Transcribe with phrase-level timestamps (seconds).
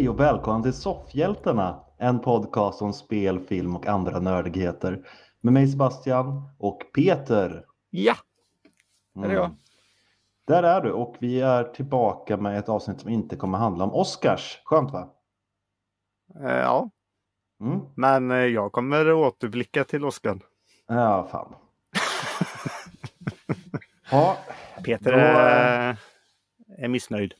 [0.00, 5.06] Hej och välkommen till Soffhjältarna, en podcast om spel, film och andra nördigheter.
[5.40, 7.64] Med mig Sebastian och Peter.
[7.90, 8.14] Ja,
[9.14, 9.44] där är jag.
[9.44, 9.56] Mm.
[10.46, 13.94] Där är du och vi är tillbaka med ett avsnitt som inte kommer handla om
[13.94, 14.60] Oscars.
[14.64, 15.08] Skönt va?
[16.44, 16.90] Eh, ja,
[17.60, 17.80] Mm.
[17.94, 20.38] men eh, jag kommer återblicka till Oskar.
[20.86, 21.54] Ja, fan.
[24.10, 24.36] ja,
[24.84, 25.96] Peter Då- är,
[26.78, 27.34] är missnöjd.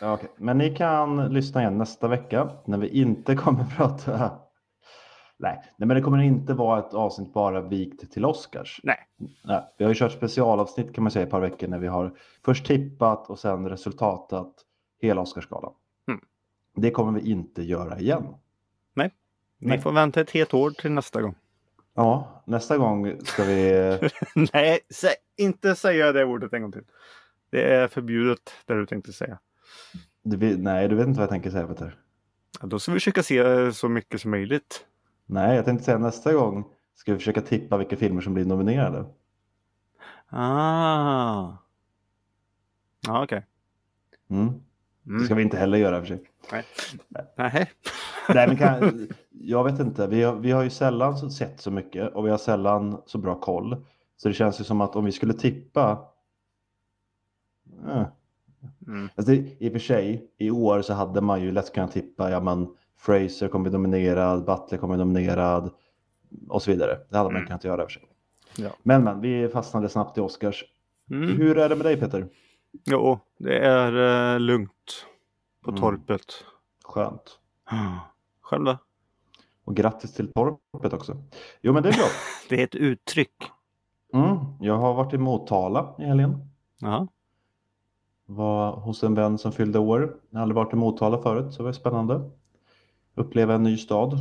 [0.00, 0.30] Ja, okej.
[0.36, 4.38] Men ni kan lyssna igen nästa vecka när vi inte kommer prata...
[5.36, 8.80] Nej, nej, men det kommer inte vara ett avsnitt bara vikt till Oscars.
[8.82, 8.98] Nej.
[9.44, 12.18] Nej, vi har ju kört specialavsnitt kan man säga ett par veckor när vi har
[12.44, 14.54] först tippat och sen resultatat
[15.00, 15.72] hela Oscarsgalan.
[16.08, 16.20] Mm.
[16.76, 18.34] Det kommer vi inte göra igen.
[19.64, 19.80] Ni Nej.
[19.80, 21.34] får vänta ett helt år till nästa gång.
[21.94, 23.98] Ja, nästa gång ska vi...
[24.52, 26.84] Nej, sä, inte säga det ordet en gång till.
[27.50, 29.38] Det är förbjudet, det du tänkte säga.
[30.22, 31.98] Du, nej, du vet inte vad jag tänker säga Peter.
[32.60, 34.86] Ja, då ska vi försöka se så mycket som möjligt.
[35.26, 39.04] Nej, jag tänkte säga nästa gång ska vi försöka tippa vilka filmer som blir nominerade.
[40.28, 41.52] Ah.
[43.06, 43.46] Ja, okej.
[44.30, 44.52] Mm.
[45.02, 45.24] Det Mm.
[45.24, 46.22] ska vi inte heller göra för sig.
[46.52, 46.64] Nej.
[47.36, 47.68] Nej,
[48.48, 50.06] men kan, jag vet inte.
[50.06, 53.40] Vi har, vi har ju sällan sett så mycket och vi har sällan så bra
[53.40, 53.84] koll.
[54.16, 56.06] Så det känns ju som att om vi skulle tippa...
[57.88, 58.06] Eh.
[58.86, 59.08] Mm.
[59.16, 62.40] Alltså I och för sig, i år så hade man ju lätt kunnat tippa, ja
[62.40, 65.70] men Fraser kommer bli nominerad, Butler kommer bli nominerad
[66.48, 66.98] och så vidare.
[67.10, 67.46] Det hade man Mm.
[67.46, 68.08] kunnat göra i och för sig.
[68.56, 68.70] Ja.
[68.82, 70.64] Men men, vi fastnade snabbt i Oscars.
[71.10, 71.36] Mm.
[71.36, 72.28] Hur är det med dig Peter?
[72.84, 75.06] Jo, det är eh, lugnt
[75.64, 75.80] på Mm.
[75.80, 76.24] torpet.
[76.84, 77.38] Skönt.
[78.40, 78.78] Själv då?
[79.64, 81.16] Och grattis till torpet också.
[81.60, 82.06] Jo men det är bra.
[82.48, 83.50] Det är ett uttryck.
[84.14, 86.38] Mm, jag har varit i Motala i helgen.
[86.80, 87.06] Ja.
[88.26, 90.16] Var hos en vän som fyllde år.
[90.30, 92.30] Jag har aldrig varit i Motala förut så det var spännande.
[93.14, 94.18] Uppleva en ny stad.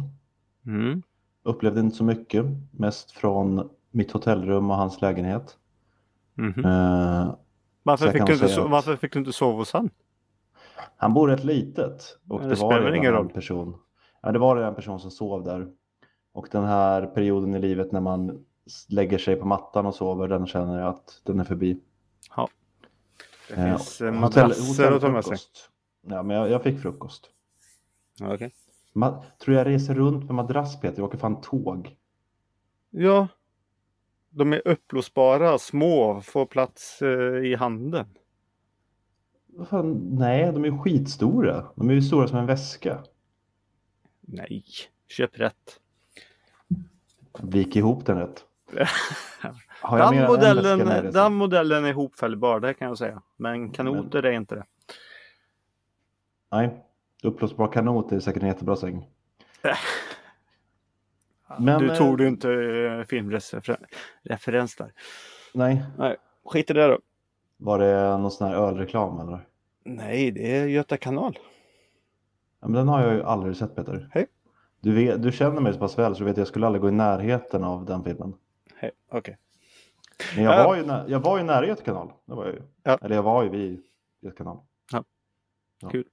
[0.65, 1.01] Mm.
[1.43, 2.45] Upplevde inte så mycket.
[2.71, 5.57] Mest från mitt hotellrum och hans lägenhet.
[6.35, 6.65] Mhm.
[6.65, 7.35] Eh,
[7.83, 9.89] Varför, fick du inte so- varför fick du inte sova hos han?
[10.97, 12.17] han bor rätt litet.
[12.29, 13.29] Och det, det var redan ingen en roll?
[13.29, 13.75] person.
[14.21, 15.67] Ja, det var en person som sov där.
[16.33, 18.45] Och den här perioden i livet när man
[18.89, 21.79] lägger sig på mattan och sover, den känner jag att den är förbi.
[23.55, 25.37] Det finns eh, madrasser att ta med sig.
[26.07, 27.29] Ja, men jag, jag fick frukost.
[28.19, 28.37] Ja.
[28.93, 31.97] Ma- tror jag reser runt med madrass Peter, jag åker fan tåg.
[32.89, 33.27] ja,
[34.29, 38.05] de är uppblåsbara, små, får plats eh, i handen.
[39.45, 41.71] Vad fan, nej, de är skitstora.
[41.75, 43.03] De är ju stora som en väska.
[44.21, 44.63] Nej,
[45.07, 45.79] köp rätt.
[47.41, 48.45] Vik ihop den rätt.
[49.83, 53.21] Har Den jag modellen, den modellen är hopfällbar, det kan jag säga.
[53.37, 54.65] Men kanoter är inte det.
[56.51, 56.83] Nej,
[57.23, 59.07] uppblåsbar kanot är säkert en jättebra säng.
[61.59, 64.91] Men, du eh, tog du inte eh, filmreferens där.
[65.53, 66.99] Nej, Nej, skit i det då.
[67.57, 69.47] var det någon sån här ölreklam eller?
[69.83, 71.39] Nej, det är Göta kanal.
[72.61, 74.09] Ja, men den har jag ju aldrig sett Peter.
[74.11, 74.27] Hej.
[74.81, 76.81] Du, vet, du känner mig så pass väl så du vet att jag skulle aldrig
[76.81, 78.33] gå i närheten av den filmen.
[78.75, 79.37] Hej, Okej.
[80.35, 80.67] Men jag Ja.
[80.67, 82.11] var ju, nä- jag var ju nära Göta kanal.
[82.25, 82.61] Det var jag ju.
[82.83, 82.97] Ja.
[83.01, 83.83] Eller jag var ju vid
[84.21, 84.57] Göta kanal.
[84.91, 85.03] Ja.
[85.91, 86.05] Kul.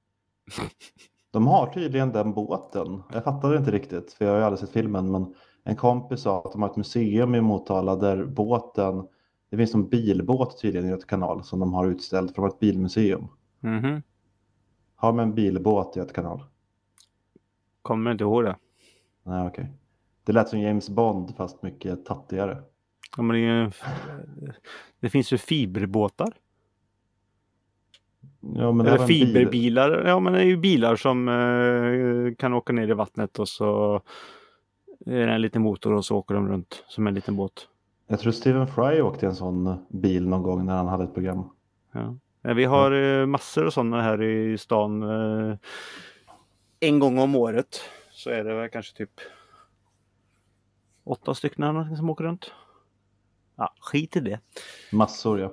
[1.32, 3.02] De har tydligen den båten.
[3.12, 5.10] Jag fattade inte riktigt för jag har ju aldrig sett filmen.
[5.10, 5.34] Men
[5.64, 9.08] en kompis sa att de har ett museum i Motala där båten.
[9.50, 13.28] Det finns en bilbåt tydligen i Göta kanal som de har utställt från ett bilmuseum.
[13.60, 14.02] Mhm.
[14.94, 16.44] Har man en bilbåt i Göta kanal?
[17.82, 18.56] Kommer inte ihåg det.
[19.22, 19.72] Nej, okej.
[20.24, 22.62] Det lät som James Bond fast mycket tattigare.
[23.16, 23.70] Ja, men det, ju,
[25.00, 26.32] det finns ju fiberbåtar.
[28.40, 30.04] Ja, men Eller en bil- fiberbilar.
[30.06, 34.02] Ja, men det är ju bilar som eh, kan åka ner i vattnet och så
[35.06, 37.68] är det en liten motor och så åker de runt som en liten båt.
[38.06, 41.44] Jag tror Stephen Fry åkte en sån bil någon gång när han hade ett program.
[41.92, 42.16] Ja.
[42.42, 45.02] Ja, Vi har eh, massor av sådana här i stan.
[45.02, 45.56] eh,
[46.80, 47.80] En gång om året
[48.12, 49.10] så är det väl kanske typ
[51.04, 52.52] åtta stycken som åker runt.
[53.60, 54.40] Ja, skit i det.
[54.92, 55.52] Massor ja.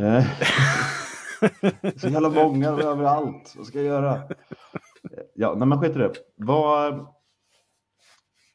[0.00, 0.24] Eh,
[1.96, 3.54] så jävla många överallt.
[3.56, 4.20] Vad ska jag göra?
[5.34, 6.12] Ja, nej men skit i det.
[6.36, 7.06] Vad...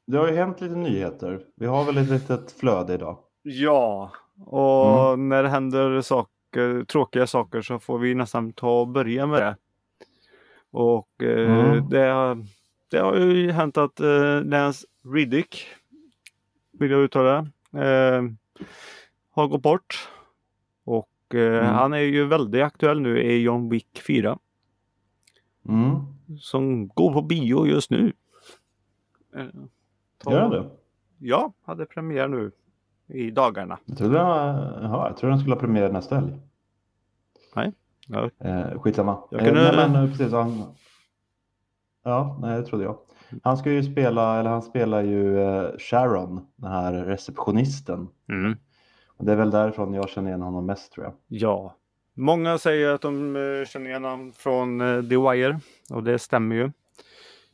[0.07, 1.41] Det har ju hänt lite nyheter.
[1.55, 3.17] Vi har väl ett litet flöde idag.
[3.41, 4.11] Ja,
[4.45, 9.41] och när det händer saker, tråkiga saker så får vi nästan ta och börja med
[9.41, 9.55] det.
[10.71, 11.89] Och eh, Mm.
[11.89, 12.45] det, har-
[12.91, 15.65] det har ju hänt att eh, Lance Riddick,
[16.71, 17.37] vill jag uttala,
[17.73, 18.21] eh,
[19.31, 20.09] har gått bort.
[20.83, 21.65] Och eh, Mm.
[21.75, 24.39] han är ju väldigt aktuell nu i John Wick 4.
[25.69, 25.95] Mm.
[26.39, 28.13] som går på bio just nu.
[29.35, 29.45] Eh,
[30.17, 30.69] ta- Gör det?
[31.17, 32.51] Ja, hade premiär nu
[33.07, 33.79] i dagarna.
[33.85, 36.33] Jag trodde jaha, jag trodde den skulle ha premiär nästa helg.
[38.09, 39.23] Ja, Eh, skitsamma.
[39.31, 40.63] Jag Eh, kunde- nej, men, eh, precis, han...
[42.03, 42.97] Ja, nej, det trodde jag.
[43.43, 48.07] Han ska ju spela, eller han spelar ju eh, Sharon, den här receptionisten.
[48.29, 48.57] mm.
[49.17, 51.13] Och det är väl därifrån jag känner igen honom mest tror jag.
[51.27, 51.75] ja.
[52.13, 55.59] Många säger att de eh, känner igen honom från eh, The Wire
[55.89, 56.71] och det stämmer ju.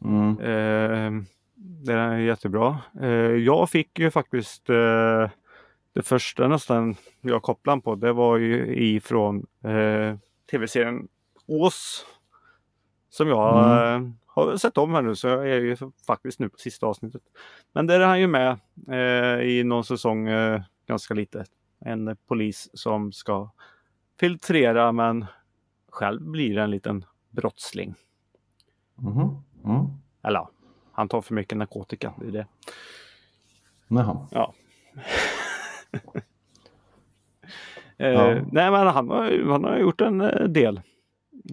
[0.05, 0.39] Mm.
[0.39, 1.23] Eh,
[1.55, 2.77] den är jättebra.
[3.01, 5.29] Eh, jag fick ju faktiskt eh,
[5.93, 7.95] det första nästan jag kopplade på.
[7.95, 10.17] Det var ju ifrån eh,
[10.51, 11.07] tv-serien
[11.47, 12.05] Ås.
[13.13, 15.77] Som jag eh, har sett om här nu så jag är ju
[16.07, 17.21] faktiskt nu på sista avsnittet.
[17.73, 21.45] Men där är han ju med eh, i någon säsong eh, ganska lite.
[21.79, 23.49] En polis som ska
[24.19, 25.25] filtrera men
[25.89, 27.95] själv blir en liten brottsling.
[28.95, 29.37] Mhm.
[29.65, 29.85] Mm.
[30.23, 30.47] Eller
[30.91, 32.13] han tar för mycket narkotika.
[32.21, 32.47] Det är det.
[33.87, 34.27] Jaha.
[34.31, 34.53] Ja.
[37.97, 38.41] eh, Ja.
[38.51, 39.09] Nej men han
[39.49, 40.81] han har gjort en eh, del.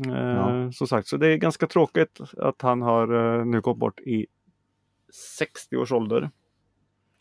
[0.07, 0.73] Eh, Ja.
[0.73, 4.27] Som sagt, så det är ganska tråkigt att han har eh, nu gått bort i
[5.39, 6.31] 60 års ålder.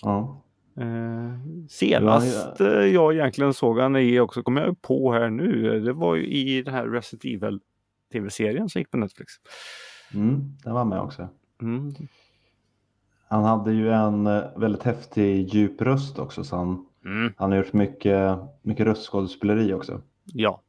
[0.03, 0.41] Ja.
[0.77, 1.33] Eh,
[1.69, 5.93] senast Ja, eh, jag egentligen såg han i också, kommer jag på här nu, det
[5.93, 7.59] var ju i den här Resident Evil
[8.11, 9.33] tv-serien som gick på Netflix.
[10.13, 10.53] Mm.
[10.63, 11.27] Den var med också.
[11.61, 11.93] Mm.
[13.27, 17.33] Han hade ju en eh, väldigt häftig djup röst också så han, Mm.
[17.37, 20.01] han har gjort mycket, mycket röstskådespeleri också.
[20.25, 20.61] Ja.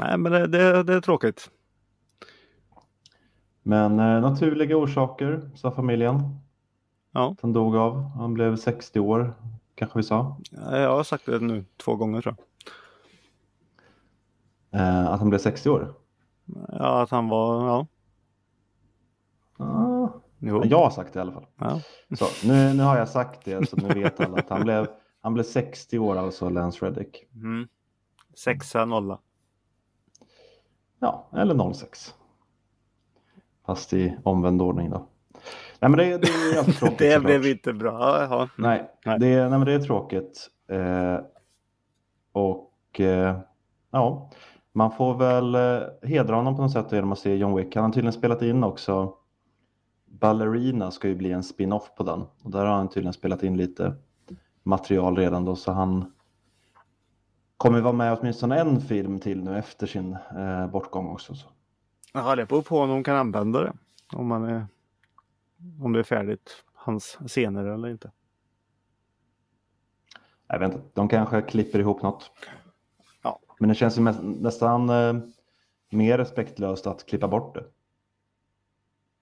[0.00, 1.50] Nej men det, det, det är tråkigt.
[3.62, 6.20] Men eh, naturliga orsaker sa familjen.
[7.12, 7.36] Ja.
[7.42, 8.02] Han dog av.
[8.02, 9.34] Han blev 60 år
[9.74, 10.36] kanske vi sa.
[10.50, 12.36] Ja, Jag har sagt det nu två gånger tror
[14.70, 14.80] jag.
[14.80, 15.94] Eh, att han blev 60 år.
[16.68, 17.86] Ja, att han var, ja.
[19.64, 20.08] Ah,
[20.38, 21.46] jag har sagt det i alla fall.
[21.58, 21.80] Ja.
[22.18, 24.86] Så, nu, nu har jag sagt det så nu vet alla att han blev,
[25.20, 27.24] han blev 60 år alltså Lance Reddick.
[27.34, 27.68] Mm.
[28.34, 29.18] Sexa, nolla.
[31.04, 32.14] Ja, eller 06.
[33.66, 35.06] Fast i omvänd ordning då.
[35.80, 37.22] Nej men det, det är alltid tråkigt Det såklart.
[37.24, 37.92] blev inte bra.
[37.92, 38.48] Ja, Jaha.
[38.58, 39.18] Nej, Nej.
[39.18, 40.48] Det, nej men det är tråkigt.
[40.68, 41.18] Eh,
[42.32, 43.38] och eh,
[43.90, 44.30] ja,
[44.72, 47.74] man får väl eh, hedra honom på något sätt genom att se John Wick.
[47.76, 49.12] Han har tydligen spelat in också.
[50.06, 52.24] Ballerina ska ju bli en spin-off på den.
[52.42, 53.94] Och där har han tydligen spelat in lite
[54.62, 55.56] material redan då.
[55.56, 56.12] Så han
[57.64, 61.34] kommer vara med åtminstone en film till nu efter sin eh, bortgång också.
[61.34, 61.48] Så.
[62.12, 63.72] Ja, det beror på om de kan använda det.
[64.12, 64.66] Om, man är,
[65.80, 68.10] om det är färdigt, hans scener eller inte.
[70.46, 72.30] Jag vet inte, de kanske klipper ihop något.
[73.22, 73.40] Ja.
[73.58, 75.14] Men det känns ju mest, nästan eh,
[75.90, 77.64] mer respektlöst att klippa bort det.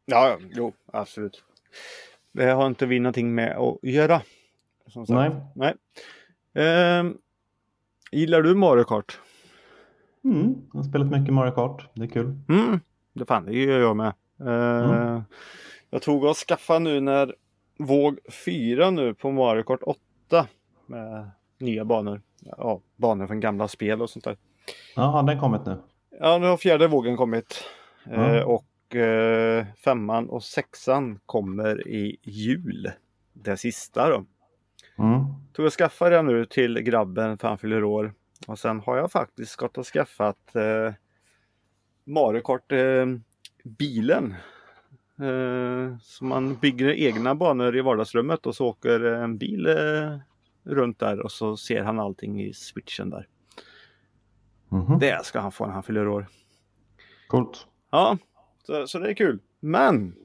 [0.05, 1.45] Ja, ja, jo, absolut.
[2.33, 4.23] Det har inte vi någonting med att göra.
[4.87, 5.35] Som sagt.
[5.35, 5.47] Nej.
[5.55, 5.75] Nej.
[6.55, 7.19] Ehm,
[8.13, 9.21] gillar du Mario Kart?
[10.25, 11.89] Mm, jag har spelat mycket Mario Kart.
[11.95, 12.39] Det är kul.
[12.49, 12.81] Mm,
[13.13, 14.13] det fan, det gör jag med.
[14.41, 15.23] Eh, Mm.
[15.91, 17.35] Jag tog och skaffade nu när
[17.79, 20.47] våg 4 nu på Mario Kart 8
[20.87, 22.21] med nya banor.
[22.41, 24.37] Ja, banor från gamla spel och sånt där.
[24.97, 25.77] Ja, har den kommit nu?
[26.21, 27.65] Ja, nu har fjärde vågen kommit.
[28.05, 28.37] Ja.
[28.37, 32.91] Eh, och eh, femman och sexan kommer i jul.
[33.33, 34.25] Det sista då.
[34.99, 35.25] Mm.
[35.53, 38.15] Tog och skaffade den nu till grabben för han fyller år.
[38.47, 40.95] Och sen har jag faktiskt gått och skaffat eh,
[42.05, 43.07] Mario Kart eh,
[43.65, 44.35] bilen.
[45.21, 50.19] Eh, så man bygger egna banor i vardagsrummet och så åker en bil eh,
[50.65, 53.29] runt där och så ser han allting i switchen där.
[54.69, 54.99] Mhm.
[54.99, 56.27] Det ska han få när han fyller år.
[57.29, 57.67] Coolt.
[57.91, 58.19] Ja,
[58.67, 59.39] så, så det är kul.
[59.61, 60.17] Men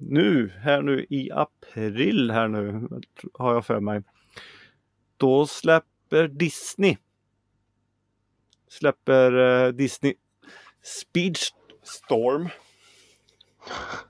[0.00, 2.88] nu, här nu i april här nu
[3.34, 4.02] har jag för mig.
[5.16, 6.96] Då släpper Disney.
[8.68, 9.32] Släpper
[9.66, 10.14] eh, Disney
[10.82, 12.48] Speedstorm.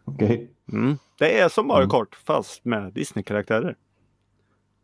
[0.04, 0.50] Okej.
[0.72, 0.98] Mm.
[1.18, 1.90] Det är som Mario Mm.
[1.90, 3.76] Kart fast med Disney-karaktärer.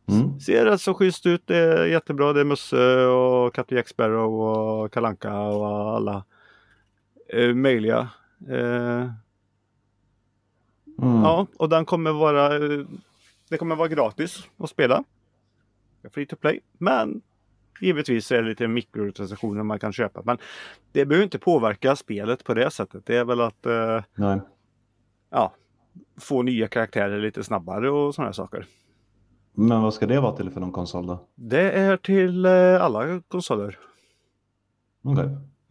[0.08, 0.40] Mm.
[0.40, 1.42] Ser rätt så schysst ut.
[1.46, 2.32] Det är jättebra.
[2.32, 6.24] Det är Musse och Kapten Jack Sparrow och Kalanka och alla
[7.28, 8.08] eh, möjliga.
[8.50, 9.10] Eh,
[11.02, 11.22] Mm.
[11.22, 12.80] Ja, och den kommer vara eh,
[13.48, 15.04] Det kommer vara gratis att spela.
[16.10, 16.60] Free to play.
[16.78, 17.22] Men
[17.80, 20.22] givetvis är det lite mikrotransaktioner man kan köpa.
[20.24, 20.38] Men
[20.92, 23.06] det behöver inte påverka spelet på det sättet.
[23.06, 24.02] Det är väl att eh,
[25.30, 25.52] ja,
[26.20, 28.66] få nya karaktärer lite snabbare och sådana saker.
[29.52, 31.26] Men vad ska det vara till för någon konsol då?
[31.34, 33.78] Det är till eh, alla konsoler.
[35.02, 35.24] Okej.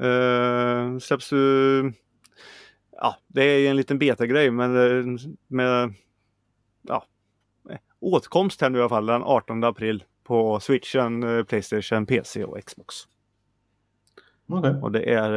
[0.10, 1.94] Eh, släpps du
[3.02, 5.94] ja, det är en liten betagrej men eh, med
[6.82, 7.06] ja,
[8.00, 12.64] åtkomst här nu i alla fall den 18 april på switchen, eh, Playstation, PC och
[12.66, 12.96] Xbox.
[14.48, 14.74] Okay.
[14.82, 15.32] Och det är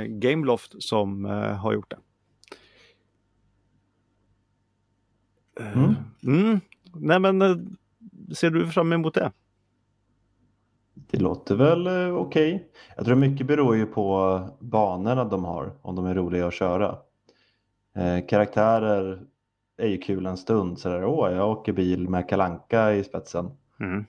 [0.00, 1.98] eh, Gameloft som eh, har gjort det.
[5.60, 5.94] Mm.
[6.22, 6.60] Mm.
[6.94, 7.40] Nej men
[8.34, 9.32] ser du fram emot det?
[11.10, 12.68] Det låter väl eh, okej.
[12.96, 16.98] Jag tror mycket beror ju på banorna de har, om de är roliga att köra.
[17.96, 19.20] Eh, karaktärer
[19.78, 23.50] är ju kul en stund, sådär åh jag åker bil med Kalanka i spetsen.
[23.80, 24.04] Mm.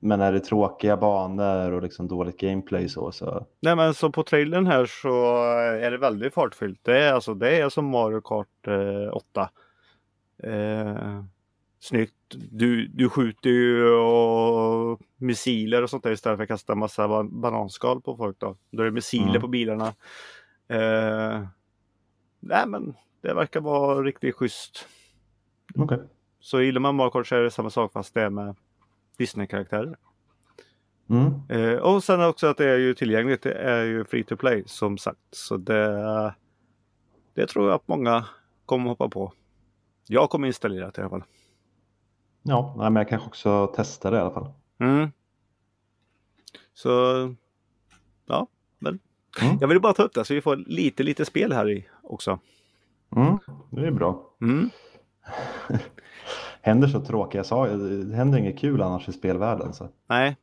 [0.00, 4.22] Men är det tråkiga banor och liksom dåligt gameplay så, så Nej men så på
[4.22, 5.44] trailern här så
[5.82, 6.80] är det väldigt fartfyllt.
[6.82, 9.50] Det är alltså det är som Mario Kart eh, 8.
[10.42, 11.22] Eh,
[11.80, 12.14] snyggt.
[12.50, 17.40] Du, du skjuter ju och missiler och sånt där istället för att kasta massa ban-
[17.40, 18.56] bananskal på folk då.
[18.70, 19.40] Då är det missiler Mm.
[19.40, 19.86] på bilarna.
[20.68, 21.46] Eh,
[22.40, 24.88] nej men det verkar vara riktigt schysst.
[25.76, 25.98] okej.
[26.40, 28.56] Så gillar man Mario Kart så är det samma sak fast det är med
[29.18, 29.96] Disney-karaktärer.
[31.10, 31.32] Mm.
[31.48, 33.42] Eh, och sen också att det är ju tillgängligt.
[33.42, 35.18] Det är ju free to play som sagt.
[35.30, 36.34] Så det,
[37.34, 38.24] det tror jag att många
[38.66, 39.32] kommer hoppa på.
[40.08, 41.22] Jag kommer installera det i alla fall.
[42.42, 44.52] Ja, nej, men jag kanske också testar det i alla fall.
[44.80, 45.08] Mm.
[46.74, 46.90] Så
[48.26, 48.46] ja,
[48.78, 48.98] men
[49.42, 49.58] Mm.
[49.60, 52.38] jag vill bara ta upp det så vi får lite, lite spel här i också.
[53.16, 53.38] Mm.
[53.70, 54.30] Det är bra.
[54.40, 54.70] Mm.
[56.62, 59.74] Händer så tråkiga saker, det händer inget kul annars i spelvärlden.
[59.74, 59.88] Så.
[60.06, 60.36] Nej,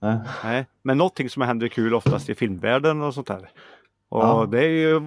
[0.00, 0.18] Nej.
[0.44, 3.50] nej, men någonting som händer kul oftast i filmvärlden och sånt där.
[4.08, 4.46] Och Ja.
[4.50, 5.00] det är ju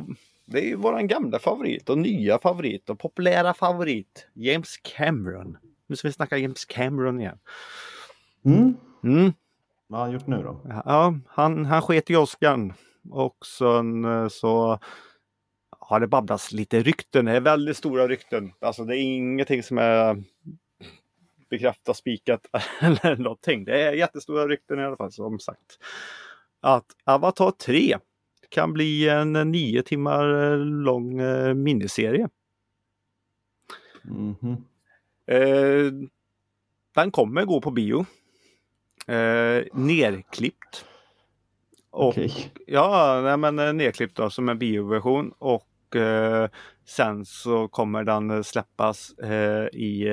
[0.45, 4.27] det är ju våran gamla favorit och nya favorit och populära favorit.
[4.33, 5.57] James Cameron.
[5.89, 7.39] Nu ska vi snacka James Cameron igen.
[8.45, 8.75] Mm.
[9.03, 9.33] Mm.
[9.87, 10.61] Vad har han gjort nu då?
[10.85, 12.73] Ja, han, han sket i Oscarn.
[13.09, 14.79] Och sen eh, så
[15.79, 17.25] har det babblats lite rykten.
[17.25, 18.51] Det är väldigt stora rykten.
[18.59, 20.23] Alltså det är ingenting som är
[21.49, 22.45] bekräftat, spikat
[22.81, 23.65] eller någonting.
[23.65, 25.79] Det är jättestora rykten i alla fall som sagt.
[26.59, 27.97] Att Avatar 3
[28.49, 32.29] kan bli en nio timmar lång eh, miniserie.
[34.03, 34.63] Mhm.
[35.29, 35.91] Eh,
[36.95, 38.05] den kommer gå på bio.
[39.07, 40.85] Eh, nerklippt.
[41.89, 42.51] Och, Okej.
[42.67, 45.33] Ja, nej, men eh, nedklippt då, som en bioversion.
[45.37, 46.49] Och eh,
[46.85, 50.07] sen så kommer den eh, släppas eh, i,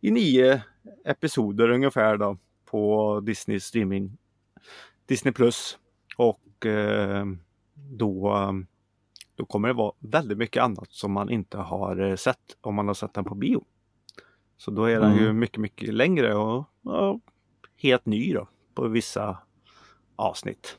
[0.00, 0.62] i nio
[1.04, 4.18] episoder ungefär då på Disney streaming.
[5.06, 5.78] Disney Plus.
[6.16, 6.42] Och
[7.74, 8.34] då,
[9.34, 12.94] då kommer det vara väldigt mycket annat som man inte har sett om man har
[12.94, 13.64] sett den på bio.
[14.56, 15.24] Så då är den Mm.
[15.24, 17.20] ju mycket, mycket längre och ja,
[17.76, 19.38] helt ny då på vissa
[20.16, 20.78] avsnitt.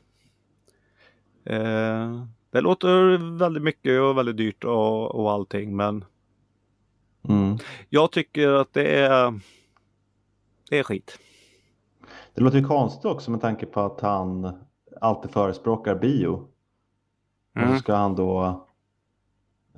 [1.44, 6.04] Eh, det låter väldigt mycket och väldigt dyrt och, och allting men
[7.28, 7.58] Mm.
[7.88, 9.40] jag tycker att det är
[10.70, 11.18] det är skit.
[12.34, 14.52] Det låter ju konstigt också med tanke på att han
[15.00, 16.28] alltid förespråkar bio.
[17.54, 17.76] Och Mm.
[17.76, 18.66] så ska han då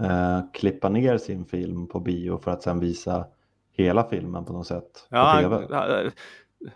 [0.01, 3.27] eh, klippa ner sin film på bio för att sen visa
[3.83, 5.67] hela filmen på något sätt på Ja, tv.
[5.71, 6.11] han,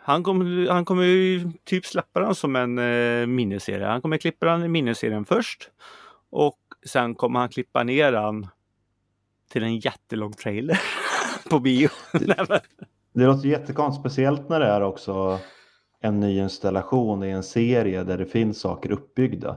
[0.00, 3.86] han, kommer, han kommer ju typ släppa den som en eh, miniserie.
[3.86, 5.70] Han kommer klippa den i miniserien först
[6.30, 8.46] och sen kommer han klippa ner den
[9.52, 10.80] till en jättelång trailer
[11.50, 11.88] på bio.
[13.12, 15.38] Det låter jättekonstigt, speciellt när det är också
[16.00, 19.56] en ny installation i en serie där det finns saker uppbyggda.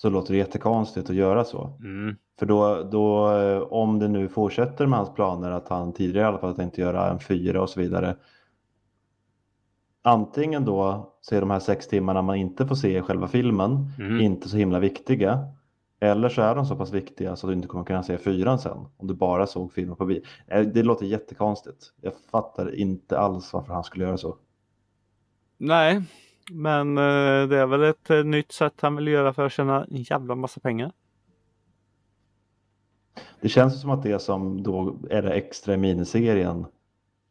[0.00, 1.76] Så låter det jättekonstigt att göra så.
[1.80, 2.16] mm.
[2.38, 6.28] För då, då eh, om det nu fortsätter med hans planer att han tidigare i
[6.28, 8.16] alla fall tänkte göra en fyra och så vidare.
[10.02, 13.86] Antingen då så är de här sex timmarna man inte får se i själva filmen
[13.98, 14.20] Mm.
[14.20, 15.48] inte så himla viktiga.
[16.00, 18.58] Eller så är de så pass viktiga så att du inte kommer kunna se fyran
[18.58, 18.78] sen.
[18.96, 20.20] Om du bara såg filmen på bio.
[20.46, 21.92] Eh, Det låter jättekonstigt.
[22.00, 24.36] Jag fattar inte alls varför han skulle göra så.
[25.58, 26.02] Nej,
[26.50, 29.84] men eh, det är väl ett eh, nytt sätt han vill göra för att tjäna
[29.84, 30.92] en jävla massa pengar.
[33.40, 36.66] Det känns som att det som då är det extra i miniserien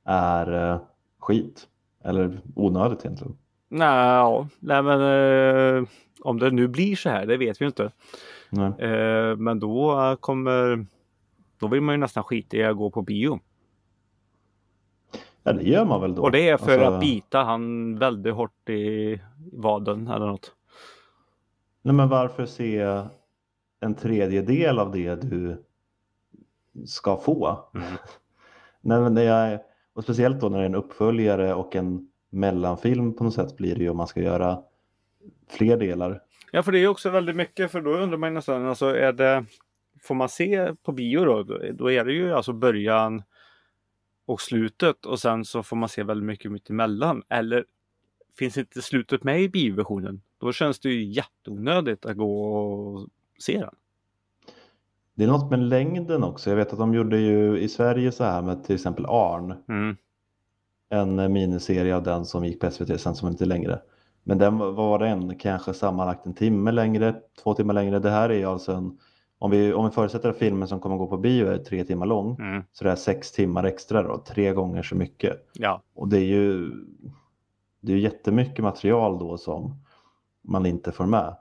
[0.06, 0.80] är eh,
[1.20, 1.68] skit.
[2.04, 3.38] Eller onödigt egentligen.
[3.70, 5.84] Nej, ja, nej men eh,
[6.22, 7.92] om det nu blir så här, det vet vi inte.
[8.80, 10.86] Eh, men då kommer
[11.60, 13.40] då vill man ju nästan skita i att gå på bio.
[15.48, 16.22] Ja, det gör man väl då.
[16.22, 19.22] Och det är för Alltså, att bita han väldigt hårt i
[19.54, 20.52] vaden eller något.
[21.82, 23.04] Nej, men varför se
[23.80, 25.64] en tredjedel av det du
[26.86, 27.60] ska få?
[27.74, 27.88] Mm.
[28.82, 29.60] Nej, men det är,
[29.94, 33.76] och speciellt då när det är en uppföljare och en mellanfilm på något sätt blir
[33.76, 34.60] det ju om man ska göra
[35.50, 36.22] fler delar.
[36.52, 39.14] Ja, för det är ju också väldigt mycket för då undrar man nästan, alltså är
[39.14, 39.46] det
[40.02, 43.24] får man se på bio då, då är det ju alltså början
[44.28, 47.24] och slutet och sen så får man se väldigt mycket mitt emellan.
[47.30, 47.66] Eller
[48.38, 53.08] finns inte slutet med i bioversionen, då känns det ju jätteonödigt att gå och
[53.40, 53.76] se den.
[55.16, 56.50] Det är något med längden också.
[56.50, 59.56] Jag vet att de gjorde ju i Sverige så här med till exempel Arn.
[59.68, 59.98] Mm.
[60.90, 63.80] En miniserie av den som gick på SVT sen som inte längre.
[64.24, 68.00] Men den var den kanske sammanlagt en timme längre, två timmar längre.
[68.00, 68.98] Det här är alltså en,
[69.40, 72.06] om vi, om vi förutsätter att filmen som kommer gå på bio är tre timmar
[72.06, 72.64] lång, Mm.
[72.72, 75.48] så det är sex timmar extra då, tre gånger så mycket.
[75.54, 76.72] Ja, Och det är ju
[77.80, 79.76] det är jättemycket material då som
[80.42, 81.36] man inte får med.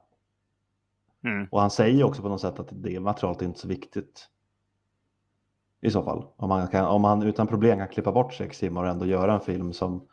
[1.25, 1.47] mm.
[1.51, 4.29] Och han säger också på något sätt att det materialet är inte så viktigt.
[5.81, 6.25] I så fall.
[6.37, 9.35] Om han, kan, om han utan problem kan klippa bort sex timmar och ändå göra
[9.35, 10.07] en film som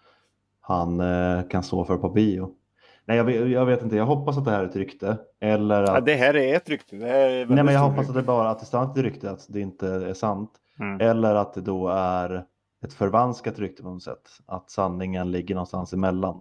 [0.59, 2.55] han eh, kan stå för på bio.
[3.05, 3.95] Nej, jag vet, jag vet inte.
[3.95, 5.17] Jag hoppas att det här är ett rykte.
[5.39, 5.89] Eller att...
[5.89, 6.95] ja det här är ett rykte.
[6.95, 9.59] Är Nej, men jag hoppas att det bara att det stannar ett rykte, att det
[9.59, 10.51] inte är sant.
[10.79, 11.01] Mm.
[11.09, 12.45] Eller att det då är
[12.83, 14.29] ett förvanskat rykte på något sätt.
[14.45, 16.39] Att sanningen ligger någonstans emellan.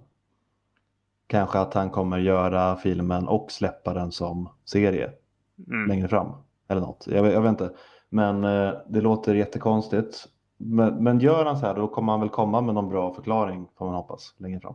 [1.27, 5.11] Kanske att han kommer göra filmen och släppa den som serie
[5.69, 5.89] Mm.
[5.89, 6.33] längre fram.
[6.69, 7.07] Eller något.
[7.11, 7.71] Jag, vet- jag vet inte.
[8.09, 10.27] Men eh, det låter jättekonstigt.
[10.57, 13.69] Men, men gör han så här då kommer han väl komma med någon bra förklaring
[13.79, 14.75] får man hoppas längre fram.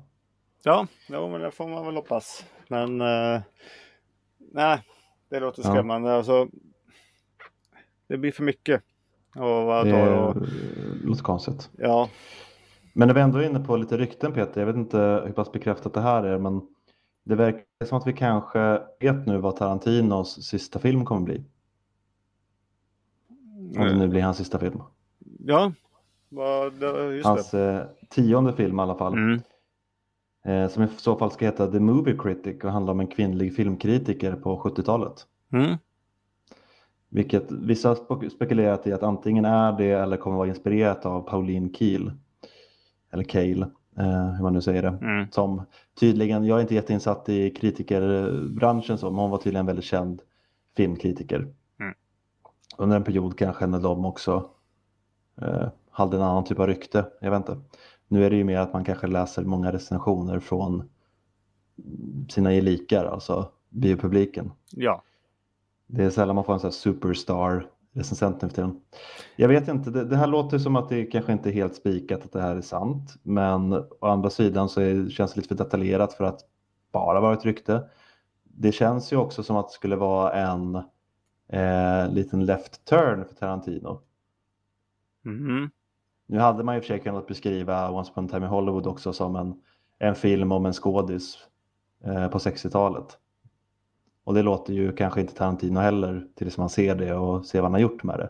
[0.64, 2.46] Ja, jo, men det får man väl hoppas.
[2.68, 3.42] Men eh,
[4.52, 4.82] nej,
[5.30, 5.70] det låter Ja.
[5.70, 6.14] skrämmande.
[6.14, 6.48] Alltså,
[8.08, 8.84] det blir för mycket.
[9.36, 10.36] Och vad Det tar och,
[11.04, 11.70] låter konstigt.
[11.78, 12.10] ja,
[12.93, 15.52] Men när vi ändå är inne på lite rykten Peter, jag vet inte hur pass
[15.52, 16.62] bekräftat det här är men
[17.24, 21.43] det verkar som att vi kanske vet nu vad Tarantinos sista film kommer bli.
[23.78, 24.82] Om det nu blir hans sista film.
[25.39, 25.74] ja,
[26.30, 29.13] vad, det- just Hans eh, tionde film i alla fall.
[29.13, 29.41] Mm.
[30.48, 33.56] Eh, som i så fall ska heta The Movie Critic och handla om en kvinnlig
[33.56, 35.26] filmkritiker på 70-talet.
[35.54, 35.78] Mm.
[37.10, 37.96] Vilket vissa
[38.36, 42.12] spekulerat i att antingen är det eller kommer vara inspirerat av Pauline Kiel.
[43.12, 44.98] Eller Cale, eh, hur man nu säger det.
[45.02, 45.32] Mm.
[45.32, 45.62] Som
[46.00, 50.22] tydligen, jag är inte jätteinsatt i kritikerbranschen så, men hon var tydligen en väldigt känd
[50.78, 51.40] filmkritiker.
[51.80, 51.94] Mm.
[52.78, 54.50] Under en period kanske när de också
[55.42, 57.58] eh, hade en annan typ av rykte, jag vet inte.
[58.08, 60.89] Nu är det ju mer att man kanske läser många recensioner från
[62.30, 64.52] sina gelikar, alltså biopubliken.
[64.72, 65.04] Ja,
[65.88, 68.82] Det är sällan man får en sån här superstar recensent nu för tiden.
[69.36, 72.26] Jag vet inte, det, det här låter som att det kanske inte är helt spikat
[72.26, 73.15] att det här är sant.
[73.24, 76.39] Men å andra sidan så är, känns det lite för detaljerat för att
[76.91, 77.89] bara vara ett rykte.
[78.43, 80.76] Det känns ju också som att det skulle vara en
[81.50, 84.02] eh, liten left turn för Tarantino.
[85.26, 85.70] mm.
[86.28, 88.88] Nu hade man i och för sig kunnat beskriva Once upon a time in Hollywood
[88.88, 89.62] också som en,
[90.00, 91.38] en film om en skådis
[92.04, 93.18] eh, på 60-talet.
[94.24, 97.66] Och det låter ju kanske inte Tarantino heller tills man ser det och ser vad
[97.66, 98.30] han har gjort med det.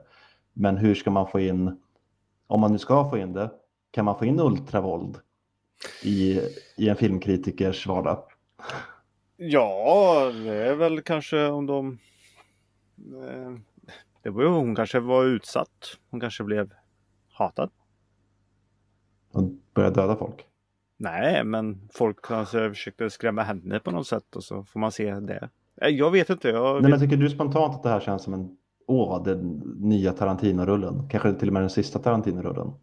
[0.54, 1.82] Men hur ska man få in,
[2.48, 3.52] om man nu ska få in det,
[3.92, 5.18] kan man få in ultravåld
[6.04, 6.40] i,
[6.78, 8.24] i en filmkritikers vardag?
[9.38, 12.00] ja, det är väl kanske om de...
[12.98, 13.52] Eh,
[14.22, 15.98] det var ju hon kanske var utsatt.
[16.10, 16.74] Hon kanske blev
[17.32, 17.70] hatad.
[19.38, 20.46] Och börja döda folk?
[20.98, 25.14] Nej, men folk kanske försökte skrämma henne på något sätt och så får man se
[25.20, 25.50] det.
[25.82, 26.50] Eh, Jag vet inte.
[26.50, 26.90] Jag Nej, vet...
[26.90, 29.48] men tycker du spontant att det här känns som en, åh, den
[29.80, 31.10] nya Tarantino-rullen?
[31.10, 32.74] Kanske till och med den sista Tarantino-rullen?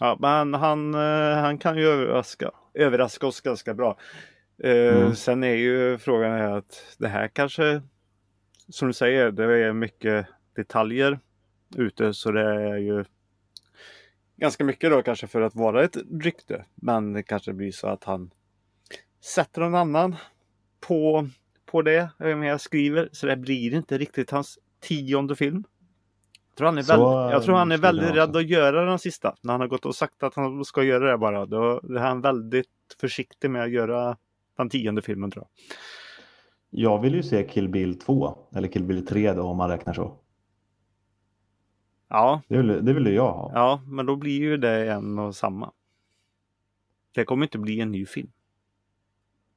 [0.00, 3.96] Ja, men han, eh, han kan ju överraska, överraska oss ganska bra.
[4.62, 5.14] Eh, Mm.
[5.14, 7.82] Sen är ju frågan är att det här kanske,
[8.68, 11.18] som du säger, det är mycket detaljer
[11.76, 12.40] ute så det
[12.70, 13.04] är ju
[14.38, 16.64] ganska mycket då kanske för att vara ett rykte.
[16.74, 18.30] Men det kanske blir så att han
[19.24, 20.16] sätter någon annan
[20.80, 21.28] på,
[21.66, 23.08] på det vem jag skriver.
[23.12, 25.64] Så det blir inte riktigt hans tionde film.
[26.50, 28.98] Jag tror han är, Så, väldigt, jag tror han är väldigt rädd att göra den
[28.98, 29.34] sista.
[29.42, 31.46] När han har gått och sagt att han ska göra det bara.
[31.46, 32.66] Då är han väldigt
[33.00, 34.16] försiktig med att göra
[34.56, 35.76] den tionde filmen tror jag.
[36.70, 39.94] Jag vill ju se Kill Bill 2, eller Kill Bill 3 då om man räknar
[39.94, 40.18] så.
[42.08, 43.50] Ja, Det vill, det vill jag ha.
[43.54, 45.72] ja, men då blir ju det en och samma.
[47.14, 48.30] Det kommer inte bli en ny film.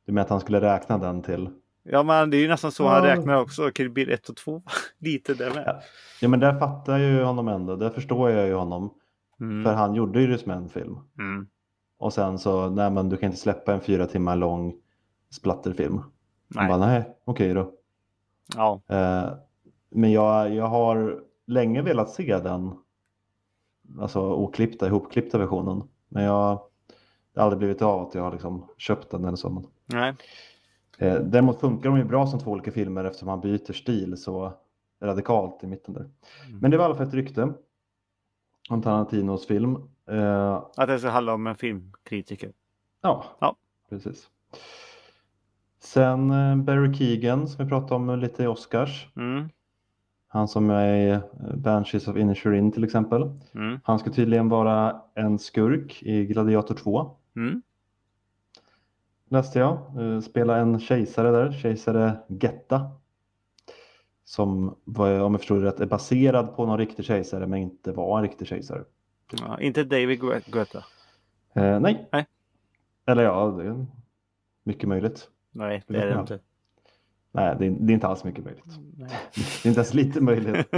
[0.06, 1.50] Du menar att han skulle räkna den till?
[1.84, 3.16] Ja, men det är ju nästan så han Ja.
[3.16, 3.72] räknar också.
[3.72, 4.62] Kill Bill 1 och 2.
[5.00, 5.64] Lite där med.
[5.68, 5.82] Ja.
[6.22, 8.90] Ja men där fattar jag ju honom ändå, där förstår jag ju honom.
[9.38, 9.66] För Mm.
[9.76, 10.98] han gjorde ju det som en film.
[11.20, 11.48] Mm.
[11.98, 14.74] Och sen så, nej men du kan inte släppa en fyra timmar lång
[15.30, 15.98] splatterfilm.
[15.98, 16.10] Han
[16.56, 16.68] Nej.
[16.68, 17.72] bara, nej, okej då.
[18.56, 18.82] Ja.
[18.90, 19.30] Eh,
[19.90, 21.20] men jag, jag har
[21.52, 22.72] länge velat se den,
[24.00, 25.84] alltså oklippta, ihopklippta versionen.
[26.08, 26.62] Men jag
[27.34, 29.64] det har aldrig blivit av att jag har liksom köpt den eller så.
[29.86, 30.14] Nej.
[30.98, 34.54] eh, däremot funkar de ju bra som två olika filmer eftersom han byter stil så
[35.02, 36.02] radikalt i mitten där.
[36.48, 36.60] Mm.
[36.60, 37.54] Men det var i alla fall ett rykte
[38.70, 39.76] om Tarantinos film.
[40.10, 42.52] Eh, Att det ska handla om en filmkritiker.
[43.02, 43.56] ja, Ja.
[43.90, 44.30] precis.
[45.80, 49.08] Sen eh, Barry Keegan som vi pratade om lite i Oscars.
[49.16, 49.50] Mm.
[50.34, 51.20] Han som är i
[51.58, 53.22] Banshees of Inisherin till exempel.
[53.54, 53.80] Mm.
[53.84, 57.16] Han ska tydligen vara en skurk i Gladiator 2.
[57.36, 57.62] Mm.
[59.30, 59.78] Läste jag.
[60.00, 62.92] Eh, Spela en kejsare där, kejsare Getta.
[64.24, 68.18] Som, om jag förstår det rätt, är baserad på någon riktig kejsare men inte var
[68.18, 68.84] en riktig kejsare.
[69.42, 70.84] Ja, inte David Gue- Guetta.
[71.54, 72.10] Eh, nej.
[72.12, 72.26] Nej.
[73.06, 73.86] Eller ja, det är
[74.64, 75.30] mycket möjligt.
[75.52, 76.40] Nej, Det är det inte.
[77.32, 78.78] Nej, det är, det är inte alls mycket möjligt.
[78.98, 79.10] Nej.
[79.36, 80.68] Det är inte ens lite möjligt.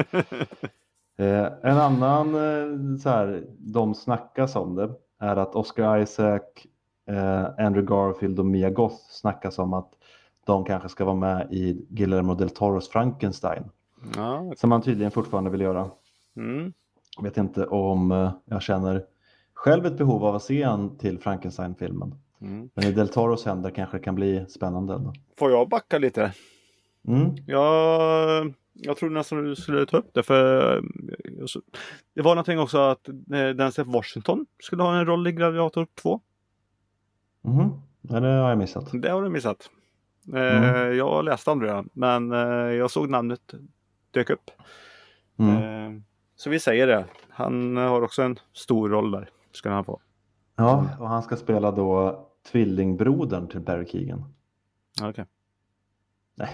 [1.18, 4.89] Eh, en annan, eh, så här, de snackas om det,
[5.20, 6.42] är att Oscar Isaac,
[7.08, 9.94] eh, Andrew Garfield och Mia Goth snackas om att
[10.46, 13.63] de kanske ska vara med i Guillermo del Toros Frankenstein.
[14.16, 14.54] Ja.
[14.58, 15.89] Som man tydligen fortfarande vill göra.
[16.36, 16.74] Mm.
[17.18, 19.06] Jag vet inte om eh, jag känner
[19.54, 22.16] själv ett behov av att se en till Frankenstein-filmen.
[22.43, 22.69] Mm.
[22.73, 24.93] Men i del Toros händer kanske kan bli spännande.
[24.93, 25.13] ändå.
[25.39, 26.34] Får jag backa lite?
[27.08, 27.36] Mm.
[27.47, 30.82] Jag, jag trodde nästan du skulle ta upp det för
[32.13, 36.21] det var någonting också att eh, Denzel Washington skulle ha en roll i Gladiator 2.
[37.41, 37.69] Mhm.
[38.01, 38.89] Ja, det har jag missat.
[38.93, 39.69] Det har du missat.
[40.34, 40.97] Eh, Mm.
[40.97, 42.39] Jag läste om det men eh,
[42.73, 43.53] jag såg namnet
[44.12, 44.51] dök upp.
[45.39, 46.03] Mm.
[46.36, 47.06] Så vi säger det.
[47.29, 49.29] Han har också en stor roll där.
[49.51, 49.99] Ska han få.
[50.56, 54.34] Ja, och han ska spela då tvillingbrodern till Barry Keegan.
[55.01, 55.25] Okej.
[56.36, 56.49] Nej,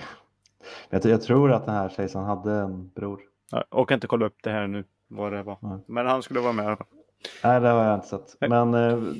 [0.89, 3.21] jag, jag tror att den här kejsaren hade en bror.
[3.51, 4.83] Ja, Och inte kolla upp det här nu.
[5.07, 5.57] Vad det var.
[5.61, 5.79] Nej.
[5.87, 6.87] Men han skulle vara med i alla fall.
[7.43, 8.35] Nej, det har jag inte sett.
[8.41, 8.49] Nej.
[8.49, 9.13] Men eh,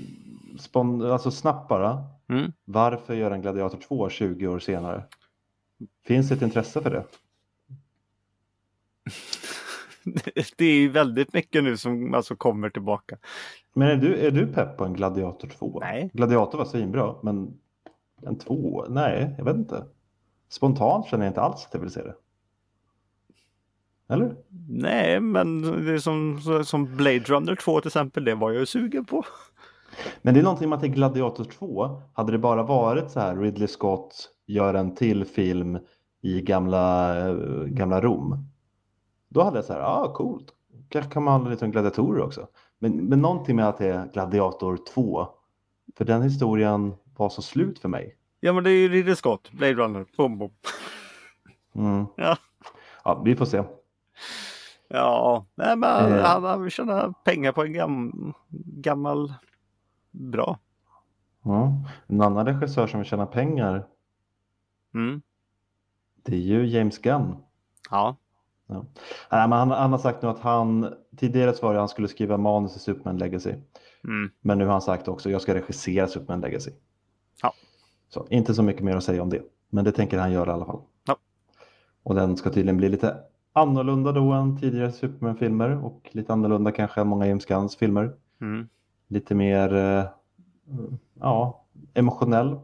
[0.58, 2.03] spon- alltså snabbt bara.
[2.29, 2.51] Mm.
[2.65, 5.03] Varför göra en Gladiator 2 20 år senare?
[6.05, 7.03] Finns det ett intresse för det?
[10.58, 13.17] det är väldigt mycket nu som alltså kommer tillbaka.
[13.74, 15.80] Men är du, är du pepp på en Gladiator 2?
[15.80, 16.10] Nej.
[16.13, 17.54] Gladiator var svinbra, men
[18.22, 18.86] en 2?
[18.89, 19.86] Nej, jag vet inte.
[20.50, 22.15] Spontant känner jag inte alls att jag vill se det.
[24.10, 24.36] Eller?
[24.69, 28.24] Nej, men det är som, som Blade Runner 2 till exempel.
[28.24, 29.24] Det var jag ju sugen på.
[30.22, 33.36] Men det är någonting med att i Gladiator 2 hade det bara varit så här
[33.36, 35.80] Ridley Scott gör en till film
[36.22, 37.34] i gamla, eh,
[37.65, 38.48] gamla Rom.
[39.30, 40.54] Då hade jag så här, ja ah, coolt.
[40.89, 42.48] Kanske kan man ha lite om gladiatorer också.
[42.80, 45.28] Men, men någonting med att det är Gladiator 2.
[45.98, 48.15] För den historien var så slut för mig.
[48.39, 49.52] Ja, men det är ju Ridley Scott.
[49.52, 50.06] Blade Runner.
[50.18, 50.52] Bom, bom.
[51.76, 52.06] Mm.
[52.15, 52.38] Ja.
[53.04, 53.63] Ja, vi får se.
[54.88, 56.24] Ja, nej, men han, Eh.
[56.26, 58.34] han har tjänat pengar på en gam,
[58.82, 59.34] gammal
[60.12, 60.58] bra.
[61.44, 61.74] Ja.
[62.08, 63.88] En annan regissör som vill tjäna pengar,
[64.94, 65.22] Mm.
[66.24, 67.36] det är ju James Gunn.
[67.89, 68.15] Ja.
[68.69, 68.86] Ja.
[69.32, 71.89] Nej, men han, han har sagt nu att han, tidigare så var det att han
[71.89, 73.53] skulle skriva manus i Superman Legacy.
[74.03, 74.32] Mm.
[74.41, 76.71] Men nu har han sagt också, jag ska regissera Superman Legacy.
[77.41, 77.53] Ja.
[78.10, 79.41] Så inte så mycket mer att säga om det.
[79.69, 80.82] Men det tänker han göra i alla fall.
[81.08, 81.17] Ja.
[82.03, 83.17] Och den ska tydligen bli lite
[83.53, 88.15] annorlunda då än tidigare Superman-filmer och lite annorlunda kanske än många James Gunns filmer.
[88.41, 88.69] Mm.
[89.08, 90.05] Lite mer eh,
[91.19, 92.60] ja, emotionell.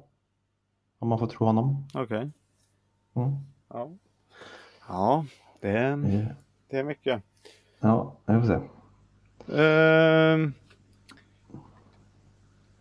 [0.99, 1.87] Om man får tro honom.
[1.93, 2.31] Okej.
[3.15, 3.31] Mm.
[3.69, 3.91] Ja.
[4.87, 5.25] Ja,
[5.65, 6.25] det är, Eh,
[6.69, 7.23] det är mycket.
[7.80, 8.60] Ja, jag får se.
[9.62, 10.54] Ehm.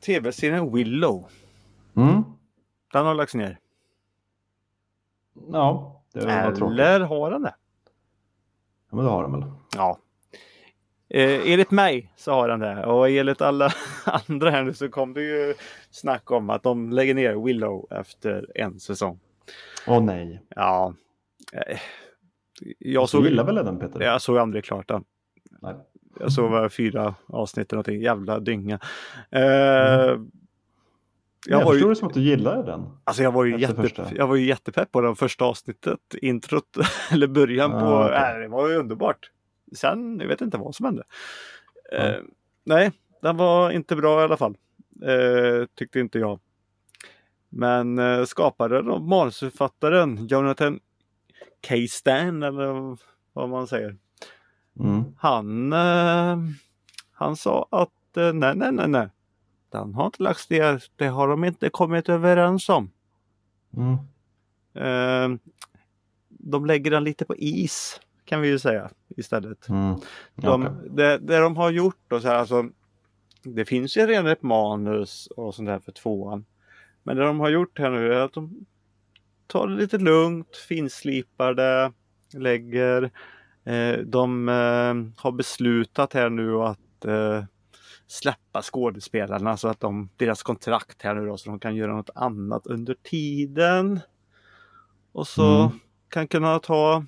[0.00, 1.26] Tv-serien Willow.
[1.96, 2.24] Mm.
[2.92, 3.58] Den har lagts ner.
[5.52, 6.80] Ja, det var tråkigt.
[6.80, 7.54] Eller har den det?
[8.90, 9.50] Ja, men det har de väl.
[9.76, 9.98] Ja.
[11.08, 13.72] Eh, enligt mig så har den det och enligt alla
[14.28, 15.54] andra här nu så kom det ju
[15.90, 19.18] snack om att de lägger ner Willow efter en säsong.
[19.86, 20.42] Åh nej.
[20.48, 20.94] Ja.
[22.78, 24.00] Jag Du såg, gillar väl den Peter?
[24.00, 25.04] jag såg aldrig klart den.
[25.62, 25.74] Nej.
[26.20, 28.02] Jag såg bara fyra avsnitt eller någonting.
[28.02, 28.78] Jävla dynga.
[29.30, 30.20] Eh, jag,
[31.46, 32.86] Jag, var förstår ju, det som att du gillade den.
[33.04, 34.06] alltså jag, var ju jätte, första.
[34.14, 36.00] jag var ju jättepepp på det första avsnittet.
[36.22, 36.76] Introt,
[37.12, 37.76] eller början på.
[37.76, 38.34] Ah, okej.
[38.34, 39.30] äh, det var ju underbart.
[39.76, 41.02] Sen, jag vet inte vad som hände.
[41.92, 42.14] Eh,
[42.64, 44.56] nej, den var inte bra i alla fall.
[45.02, 46.40] Eh, tyckte inte jag.
[47.48, 50.80] Men eh, skaparen och manusförfattaren Jonathan
[51.68, 51.74] K.
[51.90, 52.98] Stan eller
[53.32, 53.96] vad man säger.
[54.80, 55.04] Mm.
[55.18, 56.38] Han, eh,
[57.12, 59.08] han sa att eh, nej, nej, nej, nej.
[59.70, 60.84] Den har inte lagts ner.
[60.96, 62.90] Det har de inte kommit överens om.
[63.76, 63.96] Mm.
[64.74, 65.38] Eh,
[66.28, 69.68] de lägger den lite på is kan vi ju säga istället.
[69.68, 69.94] Mm.
[70.34, 70.90] De, Okej.
[70.90, 72.68] det, det de har gjort då, så här, alltså,
[73.42, 76.44] det finns ju redan ett manus och sånt där för tvåan.
[77.02, 78.66] Men det de har gjort här nu är att de
[79.46, 81.92] tar det lite lugnt, finslipar det.
[82.32, 83.10] lägger.
[83.64, 87.44] Eh, de eh, har beslutat här nu att eh,
[88.06, 92.10] släppa skådespelarna så att de, deras kontrakt här nu då så de kan göra något
[92.14, 94.00] annat under tiden.
[95.12, 95.78] Och så Mm.
[96.08, 97.04] kan kunna ta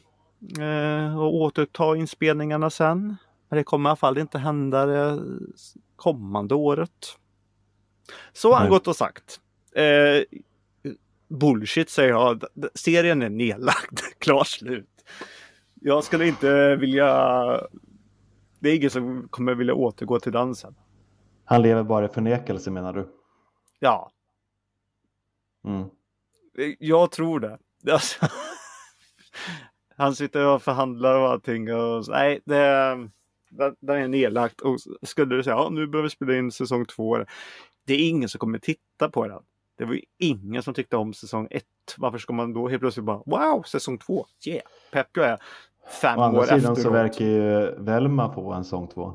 [0.60, 3.16] eh, och återuppta inspelningarna sen.
[3.48, 5.20] Men det kommer i alla fall inte hända det
[5.96, 7.16] kommande året.
[8.32, 8.70] Så har han Nej.
[8.70, 9.40] gått och sagt.
[9.74, 10.38] Eh,
[11.28, 12.44] bullshit säger jag.
[12.74, 14.00] Serien är nedlagd.
[14.18, 15.04] Klart slut.
[15.74, 17.06] Jag skulle inte vilja...
[18.58, 20.74] Det är ingen som kommer vilja återgå till dansen.
[21.44, 23.08] Han lever bara i förnekelse menar du?
[23.78, 24.12] Ja,
[25.64, 25.88] Mm.
[26.78, 27.58] jag tror det.
[27.92, 28.26] Alltså,
[29.96, 31.74] han sitter och förhandlar och allting.
[31.74, 33.08] Och, nej, det,
[33.80, 34.60] den, är nedlagt.
[34.60, 37.24] Och skulle du säga ja, nu behöver vi spela in säsong två.
[37.84, 39.42] Det är ingen som kommer titta på den.
[39.76, 41.64] Det var ju ingen som tyckte om säsong ett.
[41.96, 44.62] Varför ska man då helt plötsligt bara wow, säsong två, yeah,
[44.92, 45.38] pepp jag är.
[46.02, 46.82] Fem Å andra år sidan efteråt.
[46.82, 49.14] så verkar ju Velma få en sång två.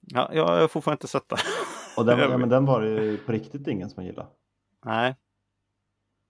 [0.00, 1.36] Ja, jag har fortfarande inte sett det.
[1.96, 4.28] Och den, ja, men den var det ju på riktigt ingen som gillade.
[4.84, 5.16] Nej.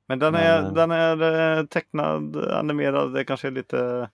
[0.07, 4.11] Men den Men, är, eh, den är eh, tecknad, animerad, det kanske är lite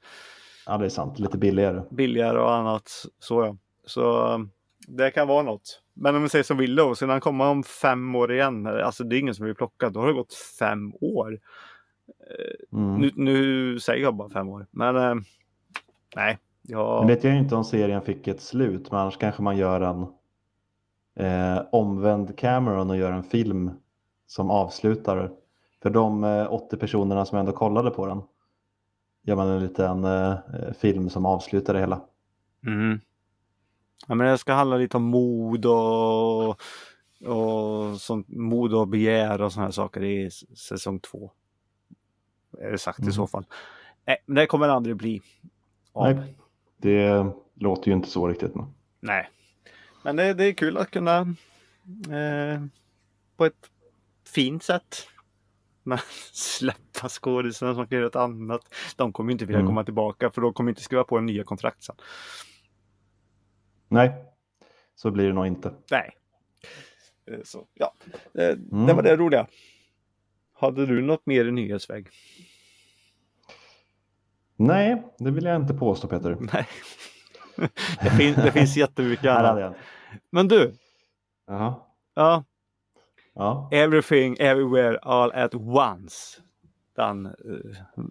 [0.67, 1.83] Ja det är sant, lite billigare.
[1.91, 2.91] billigare och annat.
[3.19, 3.57] Så ja.
[3.87, 4.51] Så um,
[4.87, 5.83] det kan vara något.
[5.95, 9.05] Men om vi säger som Willow, så när han kommer om fem år igen, alltså
[9.05, 11.39] det är ingen som vill plocka, då har det gått fem år.
[12.73, 13.01] Mm.
[13.01, 15.15] Nu, nu säger jag bara fem år, men eh,
[16.17, 16.39] nej.
[16.63, 19.81] Ja, Nu vet jag inte om serien fick ett slut, men annars kanske man gör
[19.81, 20.07] en
[21.17, 23.71] eh, omvänd Cameron och gör en film
[24.27, 25.31] som avslutar.
[25.83, 28.23] För de eh, 80 personerna som ändå kollade på den
[29.23, 30.37] gör man en liten eh,
[30.79, 32.01] film som avslutar det hela.
[32.61, 33.01] Mhm.
[34.07, 36.49] Ja men det ska handla lite om mod och,
[37.31, 41.31] och sånt, mod och begär och sådana här saker i säsong två.
[42.59, 43.13] Är det sagt i Mm.
[43.13, 43.45] så fall.
[44.07, 45.23] Nej, men det kommer det aldrig bli.
[45.95, 46.37] Nej,
[46.77, 48.55] det låter ju inte så riktigt.
[48.55, 48.67] Men.
[49.01, 49.31] Nej.
[50.03, 51.19] Men det, det är kul att kunna
[52.11, 52.63] eh,
[53.37, 53.71] på ett
[54.35, 55.09] fint sätt
[55.83, 55.99] men
[56.33, 58.61] släppa skådisarna som kan göra ett annat.
[58.97, 59.69] De kommer inte vilja Mm.
[59.71, 61.97] komma tillbaka för de kommer inte skriva på en nya kontrakt sen.
[63.95, 64.13] Nej,
[64.95, 65.73] så blir det nog inte.
[65.91, 66.17] Nej.
[67.27, 68.97] Eh, Så ja, Eh, det Mm.
[68.97, 69.47] var det roliga.
[70.53, 72.09] Hade du något mer i nyhetsväg?
[74.57, 76.37] Nej, det vill jag inte påstå Peter.
[76.53, 76.67] Nej.
[78.03, 79.77] det, finns, det finns jättemycket annat.
[80.31, 80.75] Men du,
[81.47, 81.75] Jaha.
[82.15, 82.45] ja,
[83.35, 83.69] Ja.
[83.73, 86.41] Everything Everywhere All At Once.
[86.97, 87.33] Den, eh,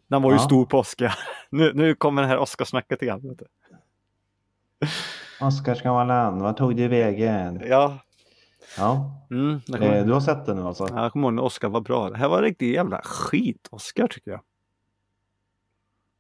[0.08, 0.40] den var ju Ja.
[0.44, 1.14] stor på Oscar.
[1.50, 3.22] Nu, nu kommer det här Oscarsnacket igen.
[3.30, 3.46] Vet du.
[5.48, 7.62] Oscarsgalan, vad tog du vägen?
[7.66, 8.00] Ja,
[8.78, 10.88] Ja, mm, eh, du har sett den nu alltså?
[10.90, 12.10] ja, jag kommer ihåg när Oscar var bra.
[12.10, 14.42] Det här var riktigt jävla skit-Oscar tycker jag.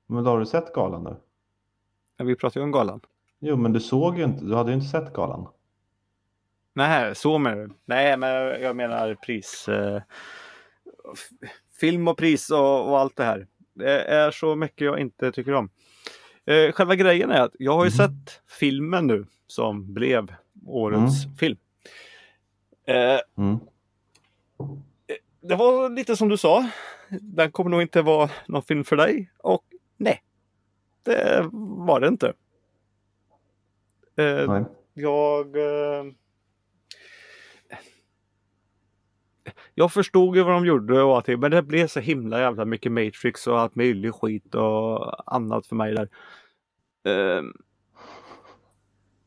[0.07, 1.15] Men då har du sett galan nu?
[2.17, 3.01] Ja, Vi pratar ju om galan.
[3.39, 5.47] Jo, men du såg ju inte, du hade ju inte sett galan.
[6.73, 7.69] Nej, så menar du?
[7.85, 9.67] Nej, men jag menar pris.
[9.67, 10.01] Eh,
[11.79, 13.47] film och pris och, och allt det här.
[13.73, 15.69] Det är så mycket jag inte tycker om.
[16.45, 17.97] Eh, själva grejen är att jag har ju Mhm.
[17.97, 20.33] sett filmen nu som blev
[20.65, 21.57] årets film.
[22.85, 23.59] Eh, Mm.
[25.41, 26.69] det var lite som du sa.
[27.21, 29.31] Den kommer nog inte vara någon film för dig.
[29.37, 29.63] Och
[29.97, 30.23] nej,
[31.03, 32.27] det var det inte.
[34.15, 34.63] Eh, Nej.
[34.93, 35.55] jag...
[35.57, 36.03] Eh,
[39.75, 42.91] jag förstod ju vad de gjorde och allting, men det blev så himla jävla mycket
[42.91, 46.09] Matrix och allt möjligt skit och annat för mig där.
[47.37, 47.43] Eh,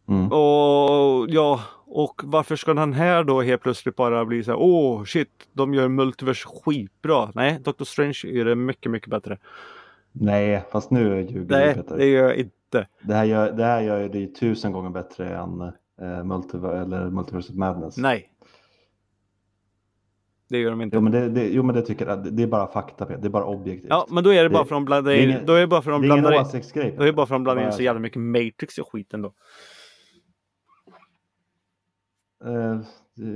[0.08, 0.32] Mm.
[0.32, 5.04] och ja, och varför ska den här då helt plötsligt bara bli så här, åh
[5.04, 7.30] shit, de gör multivers skitbra.
[7.34, 9.38] Nej, Doctor Strange gör det mycket, mycket bättre.
[10.12, 11.96] Nej, fast nu ljuger du Nej, Peter.
[11.96, 12.88] det gör jag inte.
[13.02, 15.60] Det här gör, det här gör ju det tusen gånger bättre än
[16.00, 17.96] eh, Multiver eller Multiverse Madness.
[17.96, 18.30] Nej.
[20.48, 20.96] Det gör de inte.
[20.96, 23.04] Jo men det, det, jo, men det tycker jag, det, är bara fakta.
[23.04, 23.90] Det är bara objektivt.
[23.90, 25.66] Ja, men då är det bara för att de blandar in, ingen- då är det
[25.66, 27.72] bara för att de blandar in, då är det bara för att de blandar in
[27.72, 29.32] så jävla mycket Matrix i skiten då.
[32.44, 32.80] Eh,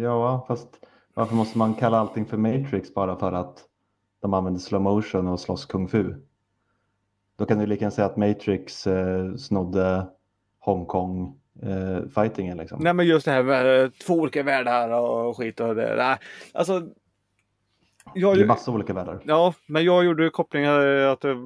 [0.02, 0.68] ja, fast
[1.14, 3.64] varför måste man kalla allting för Matrix bara för att
[4.20, 6.14] de använder slow motion och slåss kung fu?
[7.36, 10.06] Då kan du lika gärna säga att Matrix eh, snodde
[10.60, 12.82] Hongkong eh, fightingen liksom.
[12.82, 15.94] Nej men just det här med eh, två olika världar och skit och det.
[15.96, 16.18] Nej,
[16.54, 16.82] alltså.
[18.14, 19.20] Jag, Det är massa olika världar.
[19.24, 21.36] ja, men jag gjorde kopplingar eh, att det,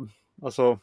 [0.43, 0.79] alltså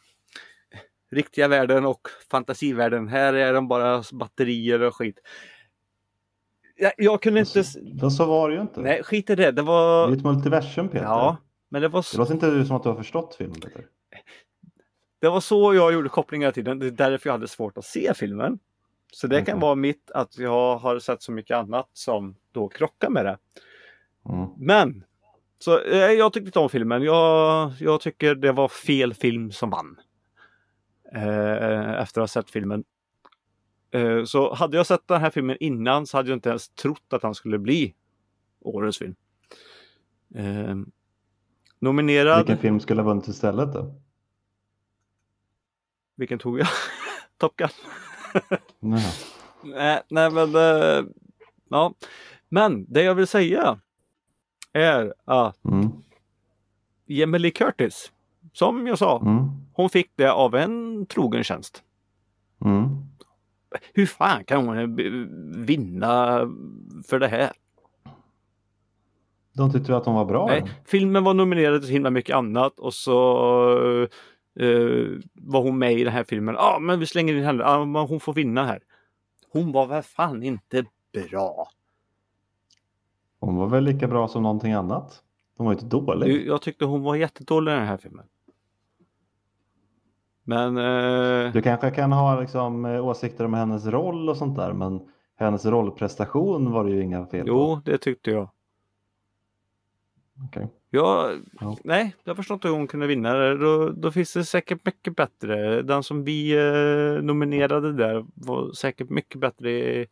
[1.12, 3.08] riktiga världen och fantasivärlden.
[3.08, 5.20] Här är de bara batterier och skit.
[6.78, 7.60] Jag, jag kunde inte...
[7.60, 8.82] s- Fast så var det ju inte.
[8.82, 9.44] Nej, skit i det.
[9.46, 10.08] Det Det var...
[10.10, 11.06] är ett multiversum Peter.
[11.06, 11.38] Ja,
[11.70, 12.06] men det var...
[12.12, 13.86] Det låter inte som att du har förstått filmen Peter.
[15.22, 16.80] det var så jag gjorde kopplingen hela tiden.
[16.80, 18.60] Det är därför jag hade svårt att se filmen.
[19.12, 19.62] Så det kan Okej.
[19.62, 23.38] vara mitt att jag har sett så mycket annat som då krockar med det.
[24.30, 24.50] Mm.
[24.58, 25.04] Men
[25.60, 27.04] så eh, jag tyckte inte om filmen.
[27.04, 29.98] Jag, jag tycker det var fel film som vann.
[31.14, 32.84] Eh, efter att ha sett filmen.
[33.92, 37.14] Eh, så hade jag sett den här filmen innan så hade jag inte ens trott
[37.14, 37.96] att han skulle bli
[38.60, 39.16] årets film.
[40.36, 40.76] Eh,
[41.80, 42.38] nominerad.
[42.38, 44.02] Vilken film skulle ha vunnit istället då?
[46.16, 46.68] Vilken tog jag?
[47.38, 47.70] Top Gun.
[48.80, 49.14] Nej.
[49.64, 51.04] Nej, nej men eh,
[51.70, 51.94] ja.
[52.50, 53.80] Men det jag vill säga
[54.74, 55.92] är att Mm.
[57.42, 58.12] Lee Curtis,
[58.54, 59.48] som jag sa, Mm.
[59.74, 61.84] hon fick det av en trogen tjänst.
[62.66, 62.88] Mm.
[63.94, 64.88] Hur fan kan hon eh,
[65.66, 66.40] vinna
[67.08, 67.52] för det här?
[69.54, 70.48] De tyckte att de var bra?
[70.48, 74.08] Nej, filmen var nominerad till så himla mycket annat och så
[74.60, 76.56] eh, var hon med i den här filmen.
[76.56, 77.86] Ja, men vi slänger in henne.
[77.86, 78.80] Men hon får vinna här.
[79.52, 80.86] Hon var väl fan inte
[81.30, 81.68] bra.
[83.40, 85.24] Hon var väl lika bra som någonting annat?
[85.58, 86.48] De var inte dålig.
[86.48, 88.26] Jag tyckte hon var jättedålig i den här filmen.
[90.44, 94.74] Men eh, Du kanske kan ha liksom, eh, åsikter om hennes roll och sånt där
[94.74, 97.50] men hennes rollprestation var det ju inga fel på.
[97.50, 98.50] jo, det tyckte jag.
[100.48, 100.68] Okej.
[100.94, 101.78] Jag, Ja.
[101.84, 103.34] Nej, jag förstår inte hur hon kunde vinna.
[103.34, 103.58] det.
[103.58, 105.82] Då, då finns det säkert mycket bättre.
[105.82, 110.08] Den som vi eh, nominerade där var säkert mycket bättre i,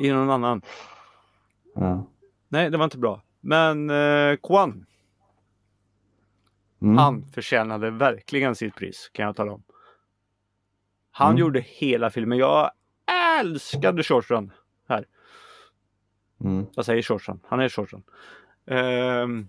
[0.00, 0.62] i någon annan.
[1.74, 2.06] Ja.
[2.48, 3.22] Nej, det var inte bra.
[3.40, 4.86] Men eh, Kwan,
[6.82, 6.96] Mm.
[6.98, 9.62] han förtjänade verkligen sitt pris kan jag tala om.
[11.10, 11.40] Han Mm.
[11.40, 12.38] gjorde hela filmen.
[12.38, 12.70] Jag
[13.40, 14.52] älskade Shortran
[14.88, 15.06] här.
[16.44, 16.66] Mm.
[16.74, 17.40] Jag säger Shortran.
[17.48, 18.02] Han är Shortran.
[18.66, 19.48] Ehm,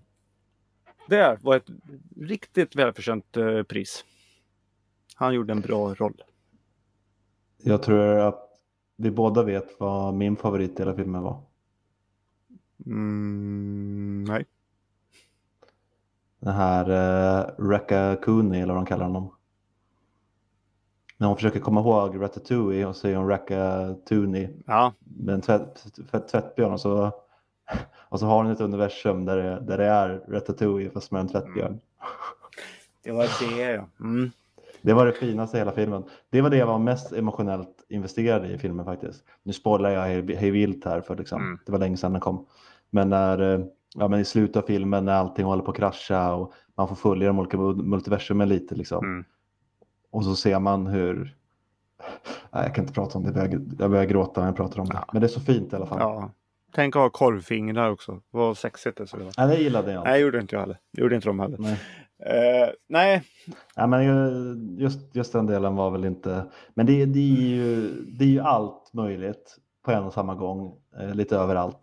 [1.07, 1.69] det var ett
[2.21, 4.05] riktigt välförtjänt eh, pris.
[5.15, 6.23] Han gjorde en bra roll.
[7.63, 8.49] Jag tror att
[8.95, 11.41] vi båda vet vad min favorit i hela filmen var.
[12.85, 14.45] Mm, nej.
[16.39, 19.35] Den här uh, Rekka Cooney eller vad de kallar honom.
[21.17, 26.27] När hon försöker komma ihåg Ratatouille och säger hon Tooney Ja, med en tvätt, tvätt,
[26.27, 27.11] tvättbjörn och så,
[28.09, 31.27] och så har hon ett universum där det, där det är Ratatouille fast med en
[31.27, 31.79] tvättbjörn.
[33.03, 33.85] det var det ja.
[33.99, 34.31] Mm.
[34.81, 36.03] Det var det finaste i hela filmen.
[36.29, 39.23] Det var det jag var mest emotionellt investerad i i filmen faktiskt.
[39.43, 41.59] Nu spoilar jag hej hej vilt här för liksom, Mm.
[41.65, 42.45] det var länge sedan den kom.
[42.89, 46.33] Men när, eh, ja, men i slutet av filmen när allting håller på att krascha
[46.33, 49.05] och man får följa de olika mul- multiversumen lite liksom.
[49.05, 49.25] Mm.
[50.11, 51.35] Och så ser man hur,
[52.51, 54.79] nej, jag kan inte prata om det, jag börjar, jag börjar gråta när jag pratar
[54.79, 54.93] om det.
[54.95, 55.05] Ja.
[55.13, 55.97] Men det är så fint i alla fall.
[55.99, 56.31] ja.
[56.75, 58.21] Tänk att ha korvfingrar också.
[58.31, 59.33] Vad sexigt det skulle vara.
[59.37, 60.03] Nej, det gillade jag.
[60.03, 60.77] Nej, gjorde inte jag heller.
[60.97, 61.57] Gjorde inte de heller.
[61.59, 61.79] Nej.
[62.19, 63.23] Eh, nej,
[63.75, 67.91] Ja, men ju- just, just den delen var väl inte, men det, det, är ju,
[68.05, 71.79] det är ju allt möjligt på en och samma gång, eh, lite överallt.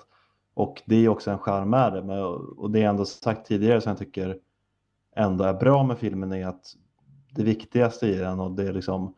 [0.55, 2.03] Och det är också en charm med det.
[2.03, 2.23] Men,
[2.57, 4.37] och det är ändå sagt tidigare som jag tycker
[5.17, 6.67] ändå är bra med filmen är att
[7.31, 9.15] det viktigaste i den och det liksom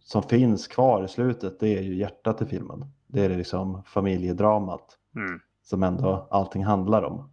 [0.00, 2.84] som finns kvar i slutet, det är ju hjärtat i filmen.
[3.14, 5.40] Det är det liksom familjedramat Mm.
[5.62, 7.30] som ändå allting handlar om.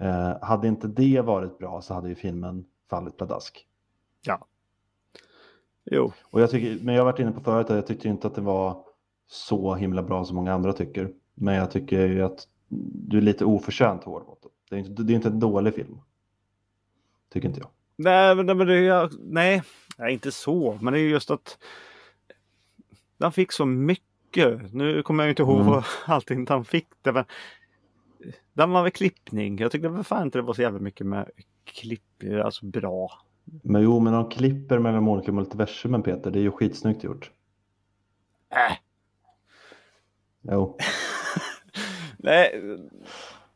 [0.00, 3.66] Eh, hade inte det varit bra så hade ju filmen fallit pladask.
[5.90, 6.12] jo.
[6.24, 8.34] Och jag tycker, men jag har varit inne på förut att jag tyckte inte att
[8.34, 8.84] det var
[9.26, 11.12] så himla bra som många andra tycker.
[11.34, 12.48] Men jag tycker ju att
[13.08, 14.48] du är lite oförtjänt hård mot det.
[14.70, 16.00] Det är inte, det är inte en dålig film.
[17.32, 17.68] Tycker inte jag.
[17.96, 19.62] Nej, men, men det, är- nej,
[19.98, 20.78] nej, inte så.
[20.80, 21.58] Men det är just att
[23.18, 24.05] den fick så mycket.
[24.72, 25.82] Nu kommer jag inte ihåg Mm.
[26.06, 26.88] allting den fick.
[27.02, 27.24] Det, men
[28.52, 29.58] den var väl klippning.
[29.58, 31.30] Jag tyckte väl fan inte det var så jävla mycket med
[31.64, 33.10] klipp, alltså bra.
[33.62, 36.30] Men jo, men de klipper mellan de olika multiversumen Peter.
[36.30, 37.30] Det är ju skitsnyggt gjort.
[38.50, 38.76] Äh.
[40.42, 40.78] Jo.
[42.18, 42.62] Nej,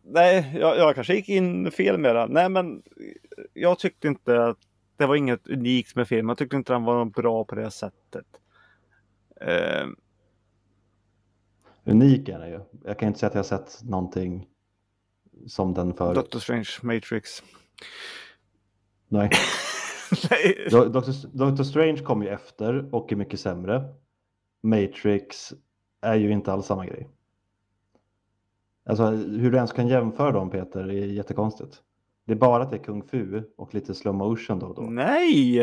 [0.02, 2.30] nej jag, jag kanske gick in fel med den.
[2.30, 2.82] Nej, men
[3.54, 4.58] jag tyckte inte att
[4.96, 6.28] det var inget unikt med filmen.
[6.28, 8.26] Jag tyckte inte den var bra på det sättet.
[9.40, 9.86] Eh,
[11.84, 12.60] Unik är den ju.
[12.84, 14.46] Jag kan inte säga att jag har sett någonting
[15.46, 16.14] som den förut.
[16.14, 17.42] Doctor Strange, Matrix.
[19.08, 19.30] Nej.
[20.30, 20.66] nej.
[20.70, 23.84] Do- Doctor, Doctor Strange kom ju efter och är mycket sämre.
[24.62, 25.52] Matrix
[26.00, 27.08] är ju inte alls samma grej.
[28.84, 31.82] Alltså hur du ens kan jämföra dem Peter är jättekonstigt.
[32.24, 34.82] Det är bara att det är kung fu och lite slow motion då och då.
[34.82, 35.54] Nej!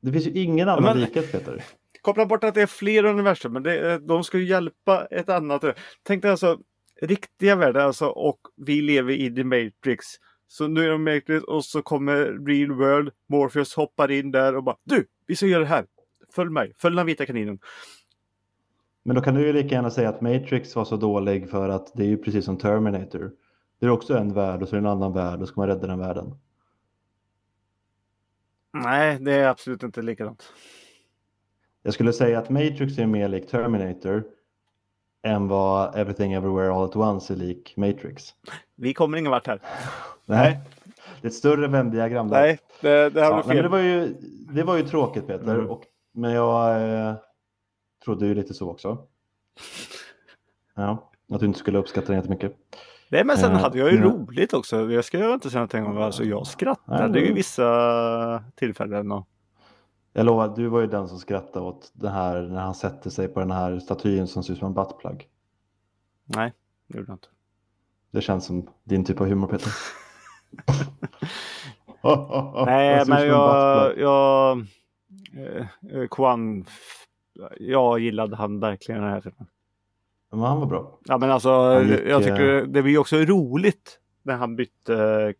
[0.00, 1.64] Det finns ju ingen annan Men- likhet Peter.
[2.02, 5.64] Koppla bort att det är fler universum, men det, de ska ju hjälpa ett annat.
[6.02, 6.58] Tänk dig alltså
[7.00, 10.06] riktiga världar alltså och vi lever i The Matrix.
[10.48, 13.10] Så nu är de Matrix och så kommer Real World.
[13.28, 15.06] Morpheus hoppar in där och bara Du!
[15.26, 15.86] Vi ska göra det här!
[16.34, 16.72] Följ mig!
[16.76, 17.58] Följ den vita kaninen!
[19.02, 21.92] Men då kan du ju lika gärna säga att Matrix var så dålig för att
[21.94, 23.32] det är ju precis som Terminator.
[23.80, 25.60] Det är också en värld och så är det en annan värld och så ska
[25.60, 26.34] man rädda den världen.
[28.72, 30.52] Nej, det är absolut inte likadant.
[31.82, 34.24] Jag skulle säga att Matrix är mer lik Terminator
[35.22, 38.34] än vad Everything Everywhere All At Once är lik Matrix.
[38.74, 39.60] Vi kommer ingen vart här.
[40.24, 40.58] Nej.
[41.20, 42.40] Det är ett större vändiagram där.
[42.40, 43.62] Nej, det, det har ja, nej, men fel.
[43.62, 44.14] det, var ju,
[44.54, 45.54] det var ju tråkigt Peter.
[45.54, 45.70] Mm.
[45.70, 47.14] Och, men jag eh,
[48.04, 48.98] trodde ju lite så också.
[50.74, 52.56] Ja, att du inte skulle uppskatta den jättemycket.
[53.08, 54.04] Nej, men sen Eh, hade jag ju ja.
[54.04, 54.90] roligt också.
[54.90, 56.04] Jag ska ju inte säga någonting om det.
[56.04, 59.12] Alltså, jag skrattade ju det- vissa tillfällen.
[59.12, 59.26] Och...
[60.12, 63.28] Jag lovar, du var ju den som skrattade åt det här när han sätter sig
[63.28, 65.28] på den här statyn som ser ut som en buttplug.
[66.24, 66.52] Nej,
[66.86, 67.28] det gjorde jag inte.
[68.10, 69.72] Det känns som din typ av humor Peter.
[72.66, 73.98] Nej, men jag...
[73.98, 74.58] jag
[75.36, 76.64] eh, eh, Kwan,
[77.58, 79.46] jag gillade han verkligen den här filmen.
[80.30, 80.98] Men han var bra.
[81.04, 85.34] Ja, men alltså, gick, jag tycker eh, det blir ju också roligt när han bytte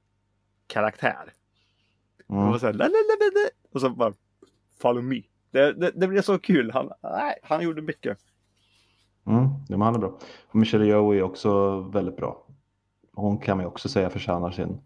[0.67, 1.33] karaktär.
[2.17, 2.49] Det Mm.
[2.49, 2.91] var så här,
[3.73, 4.13] och så bara
[4.81, 5.23] follow me.
[5.51, 6.71] Det, det, det blev så kul.
[6.75, 8.19] Han, nej, han gjorde mycket.
[9.27, 9.45] Mm.
[9.45, 10.19] Ja, men han är bra.
[10.49, 12.47] Och Michelle Yeoh är också väldigt bra.
[13.15, 14.81] Hon kan man ju också säga förtjänar sin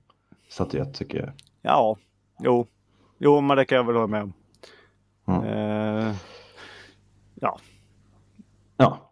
[0.49, 1.32] statyett tycker jag.
[1.62, 1.97] Ja,
[2.38, 2.66] jo,
[3.18, 4.32] jo, men det kan jag väl hålla med om.
[5.26, 5.45] Mm.
[5.45, 6.14] Eh,
[7.34, 7.59] ja,
[8.76, 9.11] Ja.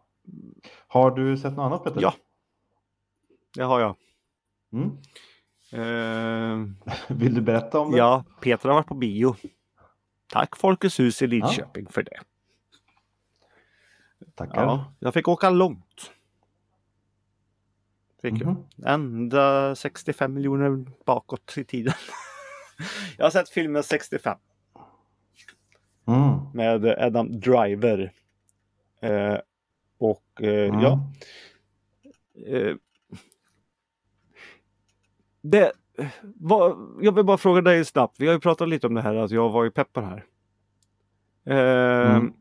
[0.89, 2.01] Har du sett något annat Peter?
[2.03, 2.15] Ja.
[3.55, 3.97] det har jag.
[4.73, 4.91] Mm.
[5.73, 6.69] Eh,
[7.17, 7.99] Vill du berätta om det?
[7.99, 9.37] ja, Peter har varit på bio.
[10.33, 12.21] Tack Folkets hus i Lidköping för det.
[14.35, 14.63] Tackar.
[14.63, 16.13] Ja, jag fick åka långt.
[18.23, 18.47] Fick jag.
[18.49, 18.65] Mhm.
[18.87, 21.95] Ända 65 miljoner bakåt i tiden.
[23.19, 24.39] jag har sett filmen 65
[26.07, 26.39] Mm.
[26.55, 28.13] med Adam Driver.
[29.01, 29.39] Eh,
[29.99, 30.81] och eh, Mm.
[30.81, 31.13] ja.
[32.47, 32.77] Eh,
[35.41, 35.73] det,
[37.01, 38.21] jag vill bara fråga dig snabbt.
[38.21, 40.07] Vi har ju pratat lite om det här att jag var ju pepp på det
[40.07, 40.25] här.
[41.45, 42.33] Eh, Mm.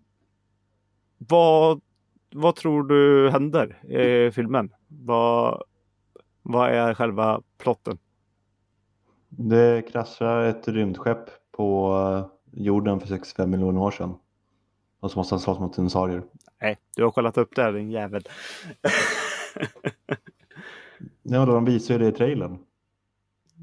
[1.18, 1.82] vad,
[2.34, 4.74] vad tror du händer i filmen?
[4.88, 5.64] Vad,
[6.42, 7.98] vad är själva plotten?
[9.30, 11.96] Det kraschar ett rymdskepp på
[12.54, 14.16] eh, jorden för 65 miljoner år sedan.
[15.00, 16.24] Och så måste han slåss mot dinosaurier.
[16.62, 18.24] Nej, du har kollat upp det här din jävel.
[21.24, 22.58] Ja, då de visar ju det i trailern.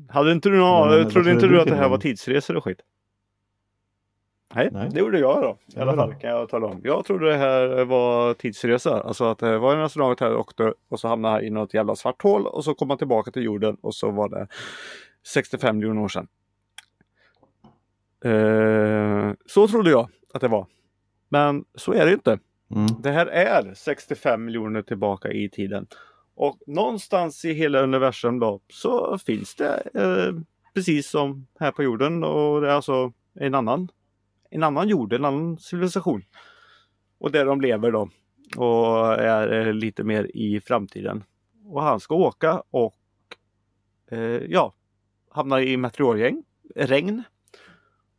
[0.08, 2.80] Hade inte du någon, Men, trodde inte du att det här var tidsresor och skit?
[4.54, 4.88] Nej, Nej.
[4.92, 5.58] det gjorde jag då.
[5.76, 6.80] I alla fall kan jag tala om.
[6.84, 9.02] Jag trodde det här var tidsresa.
[9.02, 11.74] Alltså att det var en astronaut här och åkte och så hamnade han i något
[11.74, 14.46] jävla svart hål och så kom han tillbaka till jorden och så var det
[15.26, 16.28] 65 miljoner år sedan.
[18.24, 20.66] Eh, så trodde jag att det var.
[21.28, 22.38] Men så är det inte.
[22.74, 22.86] Mm.
[23.02, 25.86] Det här är 65 miljoner tillbaka i tiden.
[26.38, 30.40] Och någonstans i hela universum då så finns det eh,
[30.74, 33.88] precis som här på jorden och det är alltså en annan,
[34.50, 36.22] en annan jord, en annan civilisation.
[37.18, 38.08] Och där de lever då
[38.56, 41.24] och är eh, lite mer i framtiden.
[41.64, 42.96] Och han ska åka och
[44.10, 44.74] eh, ja,
[45.30, 47.22] hamnar i meteorregn, regn.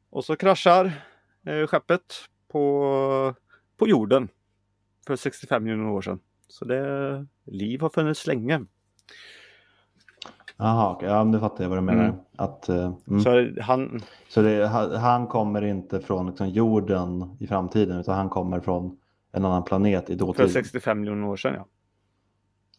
[0.09, 1.05] Och så kraschar
[1.45, 2.13] eh, skeppet
[2.47, 3.36] på,
[3.78, 4.30] på jorden
[5.07, 6.20] för 65 miljoner år sedan.
[6.50, 8.66] Så det, liv har funnits länge.
[10.58, 11.10] Jaha, okej.
[11.10, 12.04] ja, nu fattar jag vad du menar.
[12.04, 12.16] Mm.
[12.38, 13.20] Att, eh, mm.
[13.20, 18.30] Så han, Så det, ha- han kommer inte från liksom, jorden i framtiden utan han
[18.30, 18.97] kommer från
[19.32, 20.52] en annan planet i för dåtid.
[20.52, 21.66] 65 miljoner år sedan ja.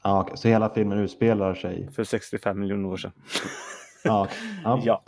[0.02, 0.36] Ja, okej.
[0.36, 1.88] Så hela filmen utspelar sig?
[1.92, 3.12] För 65 miljoner år sedan.
[4.04, 4.28] Ja,
[4.64, 4.82] okej.
[4.86, 5.02] ja.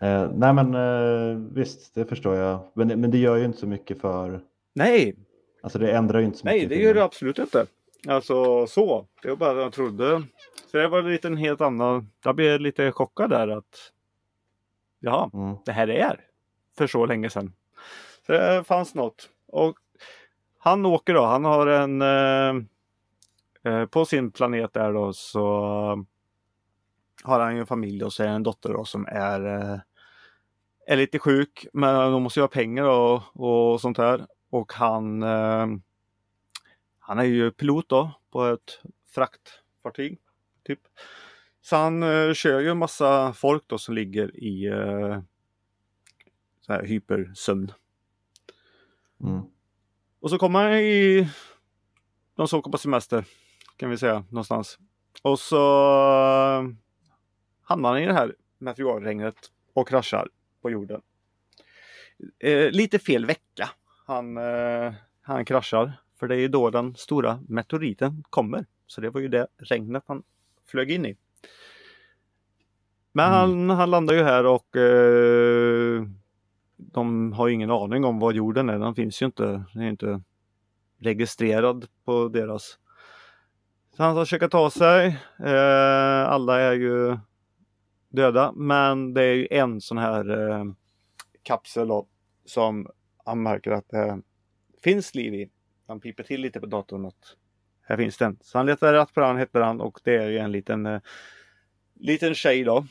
[0.00, 0.06] Ja.
[0.06, 2.60] Eh, nej men eh, visst, det förstår jag.
[2.74, 4.40] Men, men det gör ju inte så mycket för...
[4.74, 5.16] Nej,
[5.62, 6.68] Alltså det ändrar ju inte så nej mycket.
[6.68, 7.66] det i gör det absolut inte.
[8.08, 9.06] Alltså så.
[9.22, 10.22] Det var bara jag trodde.
[10.70, 12.10] Så det var lite en helt annan.
[12.24, 13.92] Jag blev lite chockad där att.
[15.00, 15.56] Ja, Mm.
[15.64, 16.20] det här är
[16.78, 17.52] för så länge sedan.
[18.26, 19.28] Så det fanns något.
[19.46, 19.76] Och
[20.58, 21.22] han åker då.
[21.24, 22.62] Han har en eh,
[23.72, 25.44] eh, på sin planet där då så
[27.24, 29.78] har han ju en familj och så är det en dotter då som är eh,
[30.86, 33.22] är lite sjuk men de måste ju ha pengar och,
[33.72, 34.26] och sånt där.
[34.50, 35.66] Och han eh,
[37.10, 40.18] han är ju pilot då på ett fraktfartyg.
[40.64, 40.80] Typ.
[41.60, 45.20] Så han eh, kör ju en massa folk då som ligger i eh,
[46.60, 47.72] så här hypersömn.
[49.20, 49.42] Mm.
[50.20, 51.28] Och så kommer han i...
[52.34, 53.24] De som åker på semester.
[53.76, 54.78] Kan vi säga någonstans.
[55.22, 55.56] Och så...
[57.62, 60.28] hamnar han i det här meteorregnet och kraschar
[60.62, 61.02] på jorden.
[62.38, 63.70] Eh, lite fel vecka
[64.10, 64.92] han, eh,
[65.22, 65.92] han kraschar.
[66.18, 68.66] För det är ju då den stora meteoriten kommer.
[68.86, 70.22] Så det var ju det regnet han
[70.66, 71.16] flög in i.
[73.12, 73.76] Men han, Mm.
[73.76, 76.02] han landar ju här och eh,
[76.76, 78.78] de har ingen aning om vad jorden är.
[78.78, 79.64] Den finns ju inte.
[79.74, 80.22] Den är inte
[80.98, 82.78] registrerad på deras.
[83.96, 85.06] Så han ska försöka ta sig.
[85.38, 87.18] Eh, alla är ju
[88.08, 88.52] döda.
[88.52, 90.64] Men det är ju en sån här eh,
[91.42, 92.06] kapsel då,
[92.44, 92.88] som
[93.30, 94.22] han märker att det
[94.82, 95.50] finns liv i.
[95.86, 97.36] Han piper till lite på datorn att
[97.82, 98.38] här finns den.
[98.40, 101.00] Så han letar rätt på den, heter han och det är ju en liten, eh,
[101.94, 102.86] liten tjej då.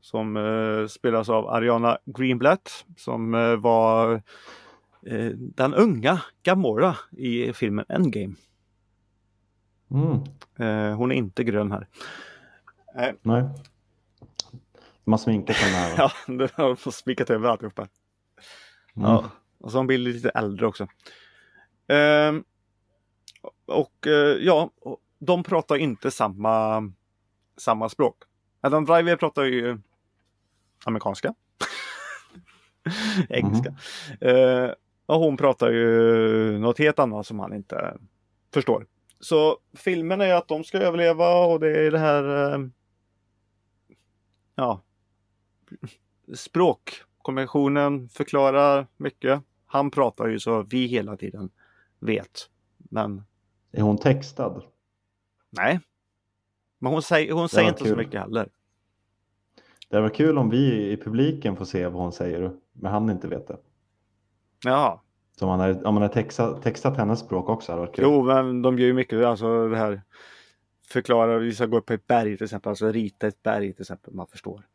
[0.00, 4.14] Som eh, spelas av Ariana Greenblatt som eh, var
[5.06, 8.34] eh, den unga Gamora i filmen Endgame.
[9.90, 10.12] Mm.
[10.58, 11.88] Eh, hon är inte grön här.
[12.94, 13.44] Nej, Nej.
[15.04, 15.94] De har sminkat va?
[16.26, 17.88] ja, det har spikat över alltihopa.
[18.96, 19.10] Mm.
[19.10, 20.86] Ja, och så har hon blivit lite äldre också.
[21.88, 22.44] Ehm,
[23.66, 24.70] och eh, ja,
[25.18, 26.82] de pratar inte samma,
[27.56, 28.16] samma språk.
[28.60, 29.78] Adam Driver pratar ju
[30.84, 31.34] amerikanska.
[33.28, 33.74] Engelska.
[34.20, 34.70] Eh,
[35.06, 37.98] och hon pratar ju något helt annat som han inte
[38.54, 38.86] förstår.
[39.20, 42.66] Så filmen är att de ska överleva och det är det här eh,
[44.54, 44.82] ja
[47.24, 49.42] språkkonventionen förklarar mycket.
[49.66, 51.50] Han pratar ju så vi hela tiden
[52.00, 52.50] vet.
[52.90, 53.22] Men
[53.72, 54.62] Är hon textad?
[55.50, 55.80] nej.
[56.78, 57.96] Men hon säger, hon säger inte så kul.
[57.96, 58.48] mycket heller.
[59.88, 63.28] Det var kul om vi i publiken får se vad hon säger, men han inte
[63.28, 63.58] vet det.
[64.64, 65.02] Ja,
[65.38, 68.04] Så om man hade, om man hade textat, textat hennes språk också hade varit kul.
[68.04, 70.02] jo men de gör ju mycket, alltså det här
[70.88, 73.82] förklara, vi ska gå upp på ett berg till exempel, alltså rita ett berg till
[73.82, 74.66] exempel, man förstår.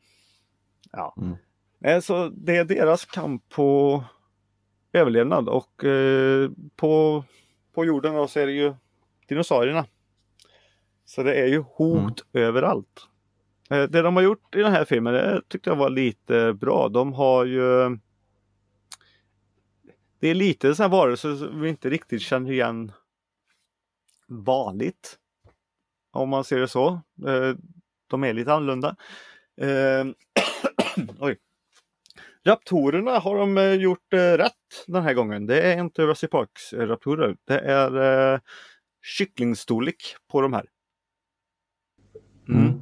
[0.92, 1.16] Ja.
[1.18, 1.36] Mm.
[1.84, 4.04] Eh, Så det är deras kamp på
[4.94, 7.24] överlevnad och eh, på,
[7.74, 8.74] på jorden då så är det ju
[9.28, 9.86] dinosaurierna.
[11.06, 13.08] Så det är ju hot överallt.
[13.70, 16.90] Eh, Det de har gjort i den här filmen det tyckte jag var lite bra.
[16.90, 17.98] De har ju
[20.20, 22.92] Det är lite så här varelser som vi inte riktigt känner igen
[24.28, 25.18] vanligt.
[26.12, 26.88] Om man ser det så.
[27.28, 27.56] Eh,
[28.08, 28.96] De är lite annorlunda.
[29.62, 30.06] Eh,
[31.20, 31.38] Oj.
[32.46, 34.54] Raptorerna har de eh, gjort eh, rätt
[34.88, 35.46] den här gången.
[35.46, 37.38] Det är inte Jurassic Parks raptorer.
[37.46, 38.40] Det är eh,
[39.02, 40.66] kycklingstorlek på de här.
[42.50, 42.62] Mm.
[42.64, 42.80] Mm.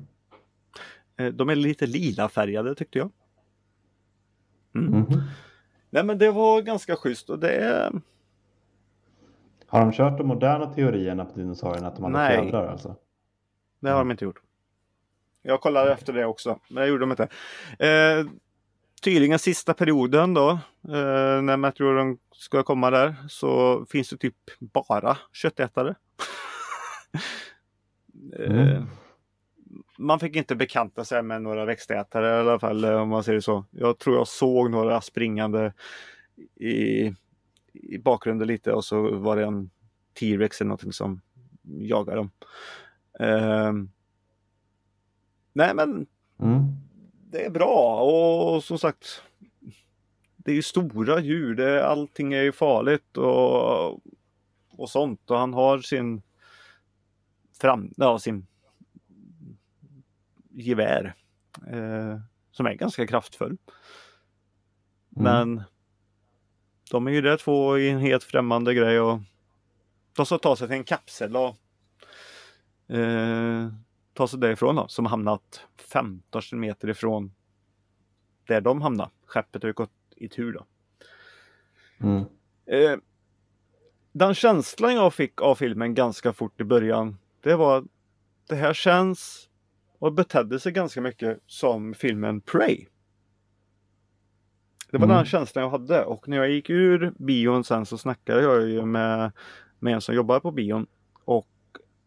[1.17, 3.11] Eh, De är lite lila färgade tyckte jag.
[4.75, 4.99] Mm.
[4.99, 5.21] Mhm.
[5.89, 7.91] Nej men det var ganska schysst och det är
[9.67, 12.41] Har de kört de moderna teorierna på dinosaurierna att de hade Nej.
[12.41, 12.95] fjädrar alltså?
[13.79, 14.41] Det har de inte gjort.
[15.41, 17.27] Jag kollade efter det också, men det gjorde de inte.
[17.87, 18.25] Eh,
[19.01, 20.49] tydligen sista perioden då,
[20.83, 25.95] eh, när meteoren ska komma där, så finns det typ bara köttätare.
[28.39, 28.85] eh, Mm.
[29.97, 33.39] Man fick inte bekanta sig med några växtätare i alla fall, eh, om man säger
[33.39, 33.65] så.
[33.71, 35.73] Jag tror jag såg några springande
[36.55, 37.05] i,
[37.73, 39.69] i bakgrunden lite och så var det en
[40.19, 41.21] T-rex eller någonting som
[41.63, 42.31] jagade dem.
[43.19, 43.89] Ehm,
[45.53, 46.07] nej men
[46.39, 46.63] Mm.
[47.31, 49.23] Det är bra och som sagt
[50.35, 53.91] Det är ju stora djur, det, allting är ju farligt och,
[54.69, 56.21] och sånt och han har sin
[57.61, 58.47] fram, ja, sin
[60.49, 61.15] gevär
[61.71, 62.19] eh,
[62.51, 63.57] som är ganska kraftfull.
[65.15, 65.23] Mm.
[65.23, 65.63] Men
[66.91, 69.19] de är ju där två i en helt främmande grej och
[70.15, 71.55] de ska ta sig till en kapsel och
[72.95, 73.67] eh,
[74.17, 75.61] ta sig därifrån då, som hamnat
[75.93, 77.31] 15 kilometer ifrån
[78.47, 79.09] där de hamnar.
[79.25, 80.65] Skeppet har ju gått i tur då.
[81.99, 82.23] Mm.
[82.65, 82.99] Eh,
[84.11, 87.83] den känslan jag fick av filmen ganska fort i början, det var att
[88.47, 89.49] det här känns
[89.99, 92.85] och betedde sig ganska mycket som filmen Prey.
[94.91, 95.17] Det var Mm.
[95.17, 98.85] den känslan jag hade och när jag gick ur bion sen så snackade jag ju
[98.85, 99.31] med,
[99.79, 100.87] med en som jobbar på bion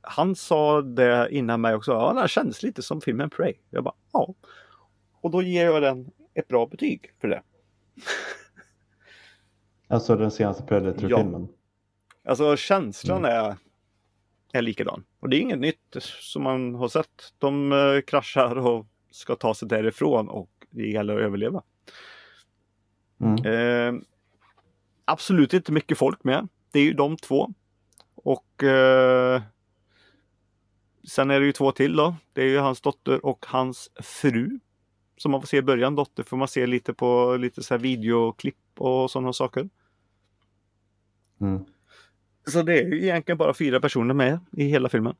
[0.02, 3.54] han sa det innan mig också, ja den känns lite som filmen Prey.
[3.70, 4.34] Jag bara, ja.
[5.20, 7.42] Och då ger jag den ett bra betyg för det.
[9.88, 11.48] Alltså den senaste Predator-filmen.
[12.24, 13.56] Alltså känslan är,
[14.52, 15.04] är likadan.
[15.20, 17.32] Och det är inget nytt som man har sett.
[17.38, 21.62] De eh, kraschar och ska ta sig därifrån och det gäller att överleva.
[23.20, 23.44] Mm.
[23.44, 24.02] Eh,
[25.04, 26.48] absolut inte mycket folk med.
[26.70, 27.54] Det är ju de två.
[28.14, 29.42] Och eh,
[31.04, 32.14] sen är det ju två till då.
[32.32, 34.58] Det är ju hans dotter och hans fru.
[35.16, 35.94] Som man får se i början.
[35.94, 39.68] Dotter får man se lite på lite så här videoklipp och sådana saker.
[41.40, 41.64] Mm.
[42.46, 45.14] Så det är ju egentligen bara fyra personer med i hela filmen.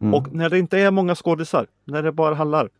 [0.00, 0.14] Mm.
[0.14, 2.70] Och när det inte är många skådisar, när det bara handlar.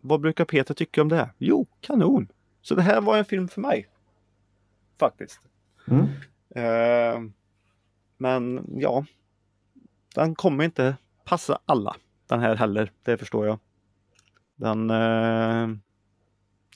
[0.00, 1.30] Vad brukar Peter tycka om det?
[1.38, 2.28] Jo, kanon!
[2.62, 3.88] Så det här var en film för mig.
[4.98, 5.40] Faktiskt.
[5.88, 6.06] Mm.
[6.54, 7.30] Eh,
[8.18, 9.04] men ja,
[10.14, 11.96] den kommer inte passa alla
[12.26, 12.92] den här heller.
[13.02, 13.58] Det förstår jag.
[14.56, 15.68] Den, eh,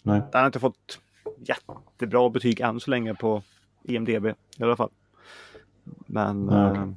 [0.03, 0.22] Nej.
[0.32, 0.99] den har inte fått
[1.39, 3.43] jättebra betyg än så länge på
[3.82, 4.91] IMDB i alla fall.
[6.07, 6.82] Men Nej, okej.
[6.82, 6.89] eh,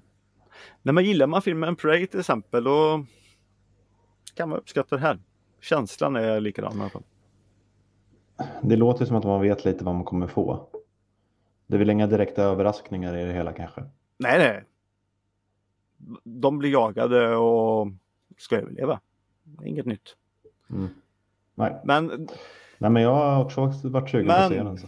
[0.82, 3.06] när man gillar man filmen Prey till exempel då
[4.34, 5.20] kan man uppskatta det här.
[5.62, 7.04] Känslan är likadan i alla fall.
[8.62, 10.70] Det låter som att man vet lite vad man kommer få.
[11.68, 13.82] Det är väl inga direkta överraskningar i det hela kanske.
[14.18, 14.64] Nej, nej.
[16.24, 17.88] De blir jagade och
[18.38, 19.00] ska överleva.
[19.66, 20.16] Inget nytt.
[20.70, 20.88] Mm.
[21.56, 21.82] Nej.
[21.86, 22.28] Men
[22.78, 24.78] Nej, men jag har också varit sugen på att se den.
[24.78, 24.88] Så.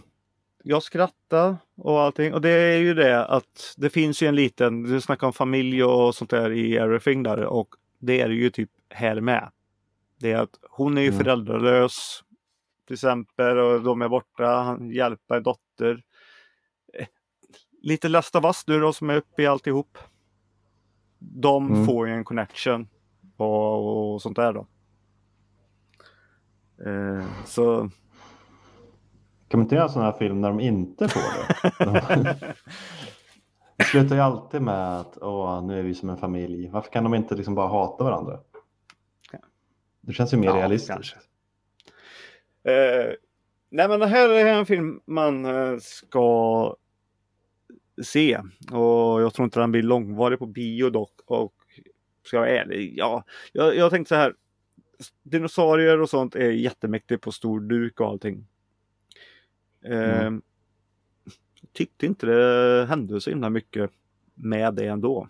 [0.62, 2.34] jag skrattar och allting.
[2.34, 5.84] Och det är ju det att det finns ju en liten, du snackar om familj
[5.84, 9.50] och sånt där i Everything där och det är det ju typ här med.
[10.18, 11.18] Det är att hon är ju Mm.
[11.18, 12.24] föräldralös
[12.86, 16.02] till exempel och de är borta, han hjälper dotter.
[16.92, 17.06] Eh,
[17.82, 19.98] Lite Last of Us nu då som är uppe i alltihop.
[21.20, 21.86] De Mm.
[21.86, 22.88] får ju en connection
[23.36, 24.66] och, och sånt där då.
[26.90, 27.90] Eh, så
[29.48, 31.20] Kan man inte göra sån här film när de inte får
[31.84, 32.36] det?
[33.76, 36.68] Det slutar ju alltid med att Åh, nu är vi som en familj.
[36.68, 38.40] Varför kan de inte liksom bara hata varandra?
[40.00, 41.16] Det känns ju mer Ja, realistiskt.
[42.64, 43.12] Eh,
[43.70, 46.76] nej men det här är en film man eh, ska
[48.02, 48.38] se.
[48.72, 51.20] Och jag tror inte den blir långvarig på bio dock.
[51.26, 51.54] Och
[52.26, 53.24] ska jag vara ärlig, ja.
[53.52, 54.34] Jag, jag tänkte så här.
[55.22, 58.46] Dinosaurier och sånt är jättemäktigt på stor duk och allting.
[59.84, 60.42] Eh, Mm.
[61.72, 63.90] Tyckte inte det hände så himla mycket
[64.34, 65.28] med det ändå.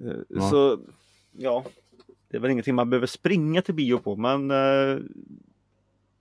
[0.00, 0.50] Eh, Ja.
[0.50, 0.80] Så
[1.32, 1.64] ja,
[2.28, 4.98] det är väl ingenting man behöver springa till bio på men eh,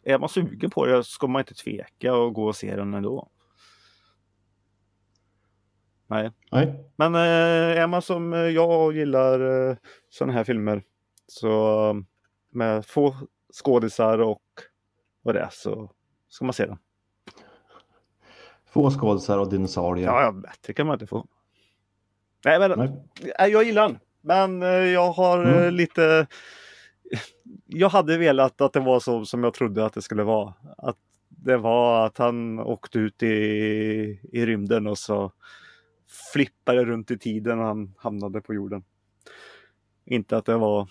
[0.04, 3.30] är man sugen på det ska man inte tveka och gå och se den ändå.
[6.08, 6.74] Nej, Nej.
[6.96, 9.76] men eh, är man som jag och gillar eh,
[10.10, 10.84] sådana här filmer
[11.28, 11.94] så eh,
[12.52, 13.16] med få
[13.54, 14.42] skådisar och
[15.22, 15.92] vad det är så
[16.30, 16.78] ska man se den.
[18.66, 20.06] Få skådisar och dinosaurier.
[20.06, 21.28] Ja, ja, bättre kan man inte få.
[22.46, 22.92] Nej, men Nej.
[23.40, 24.00] Nej, jag gillar den.
[24.22, 25.74] Men eh, jag har eh, Mm.
[25.74, 26.28] lite...
[27.66, 30.54] Jag hade velat att det var så som jag trodde att det skulle vara.
[30.78, 30.98] Att
[31.30, 33.28] det var att han åkte ut i,
[34.32, 35.32] i rymden och så
[36.34, 38.84] flippade runt i tiden och han hamnade på jorden.
[40.06, 40.88] Inte att det var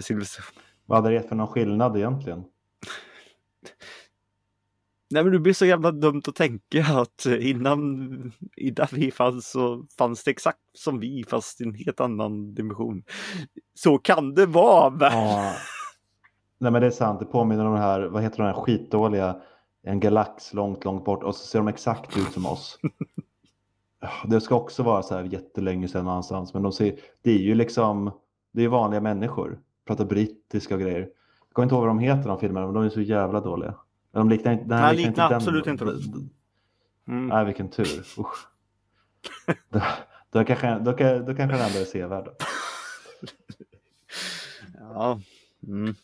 [0.00, 0.62] civilisation.
[0.86, 2.44] Vad hade det gett för någon skillnad egentligen?
[5.10, 9.86] Nej men det blir så jävla dumt att tänka att innan, innan vi fanns så
[9.98, 13.02] fanns det exakt som vi fast i en helt annan dimension.
[13.74, 14.90] Så kan det vara.
[14.90, 15.52] men- Ja.
[16.58, 19.36] Nej men det är sant, det påminner om det här, vad heter den här skitdåliga,
[19.82, 22.78] en galax långt, långt bort och så ser de exakt ut som oss.
[24.00, 27.38] Ja, Det ska också vara så här jättelänge sedan någonstans, men de ser, det är
[27.38, 28.12] ju liksom,
[28.52, 31.00] det är vanliga människor, pratar brittiska och grejer.
[31.00, 33.74] Jag kommer inte ihåg vad de heter de filmerna, men de är så jävla dåliga.
[34.12, 35.72] Men de liknar inte, den här Nej, liknar liknar inte absolut den.
[35.74, 36.30] inte dem.
[37.08, 37.26] Mm.
[37.26, 38.00] Nej, vilken tur.
[38.18, 38.46] Usch.
[39.70, 39.80] då,
[40.30, 40.90] då, kanske, då,
[41.26, 42.28] då kanske den ändå är sevärd.
[44.78, 45.20] Ja.
[45.66, 45.94] Mm.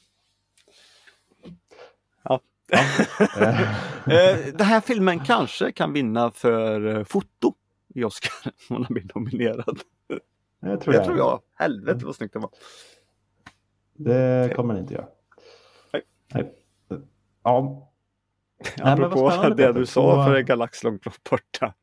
[2.25, 2.41] Eh,
[4.07, 7.55] Eh, Den här filmen kanske kan vinna för eh, foto
[7.95, 8.33] i Oscar
[8.69, 9.81] om den blir nominerad.
[10.61, 11.07] Jag tror Det jag.
[11.07, 11.43] tror jag.
[11.55, 12.51] Helvete vad snyggt det var.
[13.95, 15.09] Det kommer den inte göra.
[15.93, 16.03] Nej.
[16.35, 16.53] Nej.
[17.43, 17.89] Ja.
[18.79, 19.73] Nej, Apropå spännande, det Peter.
[19.81, 21.75] du sa för en galax långt borta.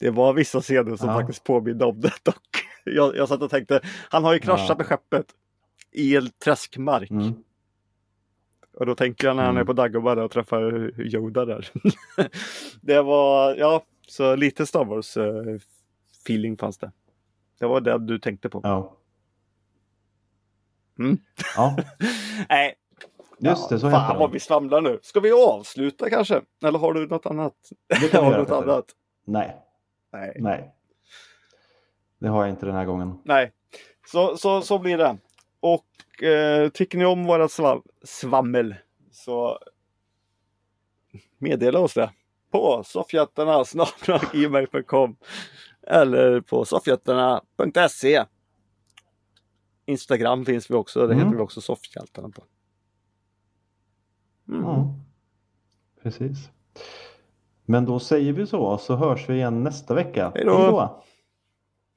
[0.00, 1.14] Det var vissa scener som Ja.
[1.14, 2.48] faktiskt påminde om det dock.
[2.84, 3.80] Jag, jag satt och tänkte,
[4.10, 4.74] han har ju kraschat Ja.
[4.76, 5.26] med skeppet
[5.92, 7.10] i en träskmark.
[7.10, 7.32] Mm.
[8.76, 9.60] Och då tänker jag när han Mm.
[9.60, 11.70] är på Dagobah och träffar Yoda där.
[12.80, 16.92] det var, ja, så lite Star Wars eh, fanns det.
[17.58, 18.60] Det var det du tänkte på.
[18.62, 18.96] Ja.
[20.98, 21.18] Mm.
[21.56, 21.76] ja,
[22.48, 22.74] Nej,
[23.38, 23.78] just det.
[23.78, 24.98] Så fan heter vad vi svamlar nu.
[25.02, 26.42] Ska vi avsluta kanske?
[26.64, 27.54] Eller har du något annat?
[28.00, 28.84] Det kan har du något annat?
[29.24, 29.56] Nej,
[30.12, 30.36] Nej.
[30.40, 30.74] nej.
[32.18, 33.18] Det har jag inte den här gången.
[33.24, 33.52] Nej.
[34.06, 35.16] Så, så, så blir det.
[35.60, 38.74] Och eh, tycker ni om våra sva svammel
[39.12, 39.58] så
[41.38, 42.10] meddela oss det
[42.54, 43.64] på soffjättarna
[44.32, 45.16] gmail.com
[45.86, 48.24] Eller på soffhjältarna.se.
[49.86, 51.06] Instagram finns vi också.
[51.06, 51.18] Det Mm.
[51.26, 52.42] heter vi också Soffhjältarna på.
[54.48, 54.62] Mm.
[54.64, 54.94] Ja,
[56.02, 56.50] precis.
[57.64, 60.32] Men då säger vi så, så hörs vi igen nästa vecka.
[60.34, 61.02] Hej då.